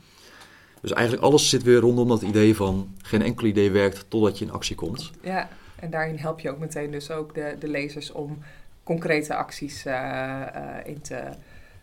Dus 0.81 0.91
eigenlijk 0.91 1.23
alles 1.23 1.49
zit 1.49 1.63
weer 1.63 1.79
rondom 1.79 2.07
dat 2.07 2.21
idee 2.21 2.55
van 2.55 2.95
geen 3.01 3.21
enkel 3.21 3.47
idee 3.47 3.71
werkt 3.71 4.05
totdat 4.07 4.39
je 4.39 4.45
in 4.45 4.51
actie 4.51 4.75
komt. 4.75 5.11
Ja. 5.21 5.49
En 5.81 5.89
daarin 5.89 6.17
help 6.17 6.39
je 6.39 6.49
ook 6.49 6.59
meteen 6.59 6.91
dus 6.91 7.11
ook 7.11 7.35
de, 7.35 7.55
de 7.59 7.67
lezers 7.67 8.11
om 8.11 8.37
concrete 8.83 9.35
acties 9.35 9.85
uh, 9.85 10.41
in 10.83 11.01
te, 11.01 11.23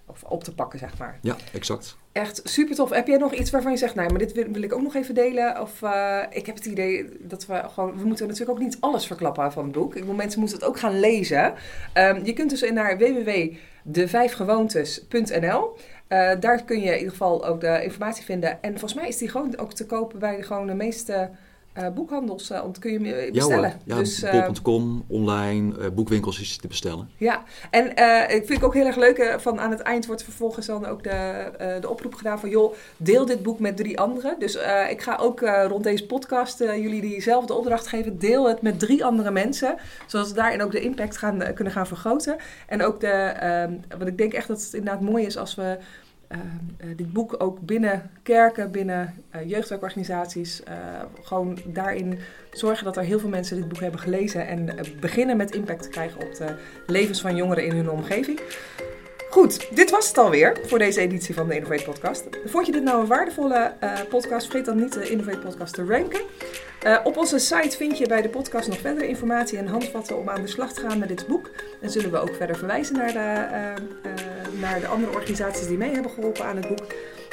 of 0.07 0.23
op 0.23 0.45
te 0.45 0.55
pakken, 0.55 0.79
zeg 0.79 0.99
maar. 0.99 1.19
Ja, 1.23 1.37
exact. 1.53 1.97
Echt 2.13 2.41
super 2.45 2.75
tof. 2.75 2.91
Heb 2.91 3.07
jij 3.07 3.19
nog 3.19 3.35
iets 3.35 3.51
waarvan 3.51 3.73
je 3.73 3.79
zegt, 3.79 3.95
nou, 3.95 4.09
maar 4.09 4.19
dit 4.19 4.33
wil, 4.33 4.47
wil 4.53 4.63
ik 4.63 4.75
ook 4.75 4.83
nog 4.83 4.95
even 4.95 5.15
delen? 5.15 5.61
Of 5.61 5.83
uh, 5.83 6.23
ik 6.31 6.47
heb 6.47 6.55
het 6.55 6.67
idee 6.67 7.09
dat 7.21 7.47
we 7.47 7.63
gewoon, 7.73 7.99
we 7.99 8.05
moeten 8.05 8.27
natuurlijk 8.27 8.59
ook 8.59 8.65
niet 8.65 8.77
alles 8.81 9.07
verklappen 9.07 9.53
van 9.53 9.65
het 9.65 9.73
boek. 9.73 9.95
Ik 9.95 10.05
wil 10.05 10.15
mensen 10.15 10.41
moeten 10.41 10.59
het 10.59 10.67
ook 10.67 10.79
gaan 10.79 11.01
lezen. 11.01 11.55
Um, 11.95 12.25
je 12.25 12.33
kunt 12.33 12.51
dus 12.51 12.71
naar 12.71 12.99
www.devijfgewoontes.nl. 12.99 15.77
Uh, 16.09 16.31
daar 16.41 16.65
kun 16.65 16.81
je 16.81 16.87
in 16.87 16.97
ieder 16.97 17.11
geval 17.11 17.47
ook 17.47 17.61
de 17.61 17.83
informatie 17.83 18.25
vinden. 18.25 18.63
En 18.63 18.71
volgens 18.71 18.95
mij 18.95 19.09
is 19.09 19.17
die 19.17 19.29
gewoon 19.29 19.59
ook 19.59 19.73
te 19.73 19.87
kopen 19.87 20.19
bij 20.19 20.43
gewoon 20.43 20.67
de 20.67 20.75
meeste 20.75 21.31
boekhandels, 21.95 22.51
uh, 22.51 22.61
kun 22.79 22.93
je 22.93 23.31
bestellen. 23.33 23.81
Ja, 23.85 23.95
ja 23.95 23.99
dus, 23.99 24.25
bol.com, 24.31 25.05
online, 25.07 25.91
boekwinkels 25.91 26.41
is 26.41 26.57
te 26.57 26.69
bestellen. 26.69 27.09
Ja, 27.17 27.43
en 27.71 27.91
ik 28.35 28.47
vind 28.47 28.59
ik 28.59 28.65
ook 28.65 28.75
heel 28.75 28.87
erg 28.87 28.97
leuk, 28.97 29.37
van 29.39 29.61
aan 29.61 29.71
het 29.71 29.81
eind 29.81 30.07
wordt 30.07 30.23
vervolgens 30.23 30.67
dan 30.67 30.87
ook 30.87 31.03
de, 31.03 31.79
de 31.81 31.89
oproep 31.89 32.15
gedaan 32.15 32.41
van... 32.41 32.49
joh, 32.49 32.75
deel 32.97 33.27
dit 33.27 33.43
boek 33.43 33.59
met 33.59 33.77
drie 33.77 34.01
anderen. 34.01 34.37
Dus 34.39 34.59
ik 34.91 35.03
ga 35.03 35.17
ook 35.17 35.41
rond 35.69 35.85
deze 35.85 36.07
podcast 36.07 36.59
jullie 36.59 37.01
diezelfde 37.01 37.55
opdracht 37.55 37.87
geven. 37.87 38.19
Deel 38.19 38.49
het 38.49 38.63
met 38.63 38.79
drie 38.79 39.05
andere 39.05 39.31
mensen, 39.31 39.77
zodat 40.07 40.29
we 40.29 40.35
daarin 40.35 40.63
ook 40.63 40.73
de 40.73 40.81
impact 40.81 41.17
gaan, 41.17 41.43
kunnen 41.55 41.73
gaan 41.73 41.87
vergroten. 41.87 42.37
En 42.67 42.83
ook 42.83 43.01
de, 43.01 43.07
ehm, 43.07 43.73
want 43.89 44.07
ik 44.11 44.19
denk 44.19 44.33
echt 44.33 44.49
dat 44.49 44.63
het 44.63 44.75
inderdaad 44.75 45.01
mooi 45.01 45.25
is 45.27 45.37
als 45.37 45.55
we... 45.55 45.79
Uh, 46.33 46.39
dit 46.97 47.13
boek 47.13 47.35
ook 47.39 47.61
binnen 47.61 48.11
kerken, 48.23 48.71
binnen 48.71 49.15
uh, 49.35 49.49
jeugdwerkorganisaties, 49.49 50.63
gewoon 51.23 51.59
daarin 51.65 52.19
zorgen 52.51 52.85
dat 52.85 52.97
er 52.97 53.03
heel 53.03 53.19
veel 53.19 53.29
mensen 53.29 53.57
dit 53.57 53.69
boek 53.69 53.81
hebben 53.81 54.01
gelezen 54.01 54.47
en 54.47 54.69
beginnen 55.01 55.37
met 55.37 55.55
impact 55.55 55.83
te 55.83 55.89
krijgen 55.89 56.21
op 56.21 56.35
de 56.35 56.55
levens 56.87 57.21
van 57.21 57.37
jongeren 57.37 57.65
in 57.65 57.75
hun 57.75 57.91
omgeving. 57.91 58.41
Goed, 59.31 59.77
dit 59.77 59.91
was 59.91 60.09
het 60.09 60.19
alweer 60.19 60.59
voor 60.63 60.79
deze 60.79 61.01
editie 61.01 61.35
van 61.35 61.49
de 61.49 61.55
Innovate 61.55 61.85
Podcast. 61.85 62.29
Vond 62.45 62.67
je 62.67 62.73
dit 62.73 62.83
nou 62.83 63.01
een 63.01 63.07
waardevolle 63.07 63.73
podcast? 64.09 64.47
Vergeet 64.47 64.65
dan 64.65 64.77
niet 64.77 64.93
de 64.93 65.11
Innovate 65.11 65.39
Podcast 65.39 65.75
te 65.75 65.85
ranken. 65.85 66.21
Op 67.05 67.17
onze 67.17 67.39
site 67.39 67.77
vind 67.77 67.99
je 67.99 68.07
bij 68.07 68.23
de 68.23 68.29
podcast 68.29 68.69
nog 68.69 68.79
verdere 68.79 69.09
informatie 69.09 69.59
en 69.59 69.67
handvatten 69.67 70.19
om 70.19 70.29
aan 70.29 70.43
de 70.43 70.49
slag 70.49 70.73
te 70.73 70.81
gaan 70.81 70.99
met 70.99 71.09
dit 71.09 71.27
boek. 71.27 71.51
En 71.81 71.91
zullen 71.91 72.11
we 72.11 72.19
ook 72.19 72.35
verder 72.35 72.57
verwijzen 72.57 72.97
naar 72.97 73.13
de, 73.13 73.81
uh, 74.09 74.38
naar 74.53 74.81
de 74.81 74.87
andere 74.87 75.13
organisaties 75.13 75.67
die 75.67 75.77
mee 75.77 75.93
hebben 75.93 76.11
geholpen 76.11 76.45
aan 76.45 76.57
het 76.57 76.69
boek. 76.69 76.87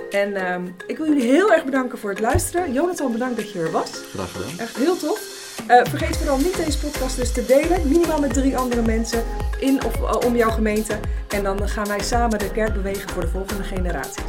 En 0.09 0.35
ehm, 0.35 0.63
ik 0.87 0.97
wil 0.97 1.07
jullie 1.07 1.31
heel 1.31 1.53
erg 1.53 1.65
bedanken 1.65 1.97
voor 1.97 2.09
het 2.09 2.19
luisteren. 2.19 2.73
Jonathan, 2.73 3.11
bedankt 3.11 3.35
dat 3.35 3.51
je 3.51 3.59
er 3.59 3.71
was. 3.71 3.91
Graag 4.13 4.31
gedaan. 4.31 4.59
Echt 4.59 4.77
heel 4.77 4.97
tof. 4.97 5.19
vergeet 5.67 6.17
vooral 6.17 6.37
niet 6.37 6.65
deze 6.65 6.79
podcast 6.79 7.15
dus 7.15 7.31
te 7.31 7.45
delen, 7.45 7.87
minimaal 7.87 8.19
met 8.19 8.33
drie 8.33 8.57
andere 8.57 8.81
mensen 8.81 9.23
in 9.59 9.83
of 9.85 10.25
om 10.25 10.35
jouw 10.35 10.49
gemeente. 10.49 10.99
En 11.29 11.43
dan 11.43 11.69
gaan 11.69 11.87
wij 11.87 12.01
samen 12.01 12.39
de 12.39 12.51
kerk 12.51 12.73
bewegen 12.73 13.09
voor 13.09 13.21
de 13.21 13.27
volgende 13.27 13.63
generaties. 13.63 14.23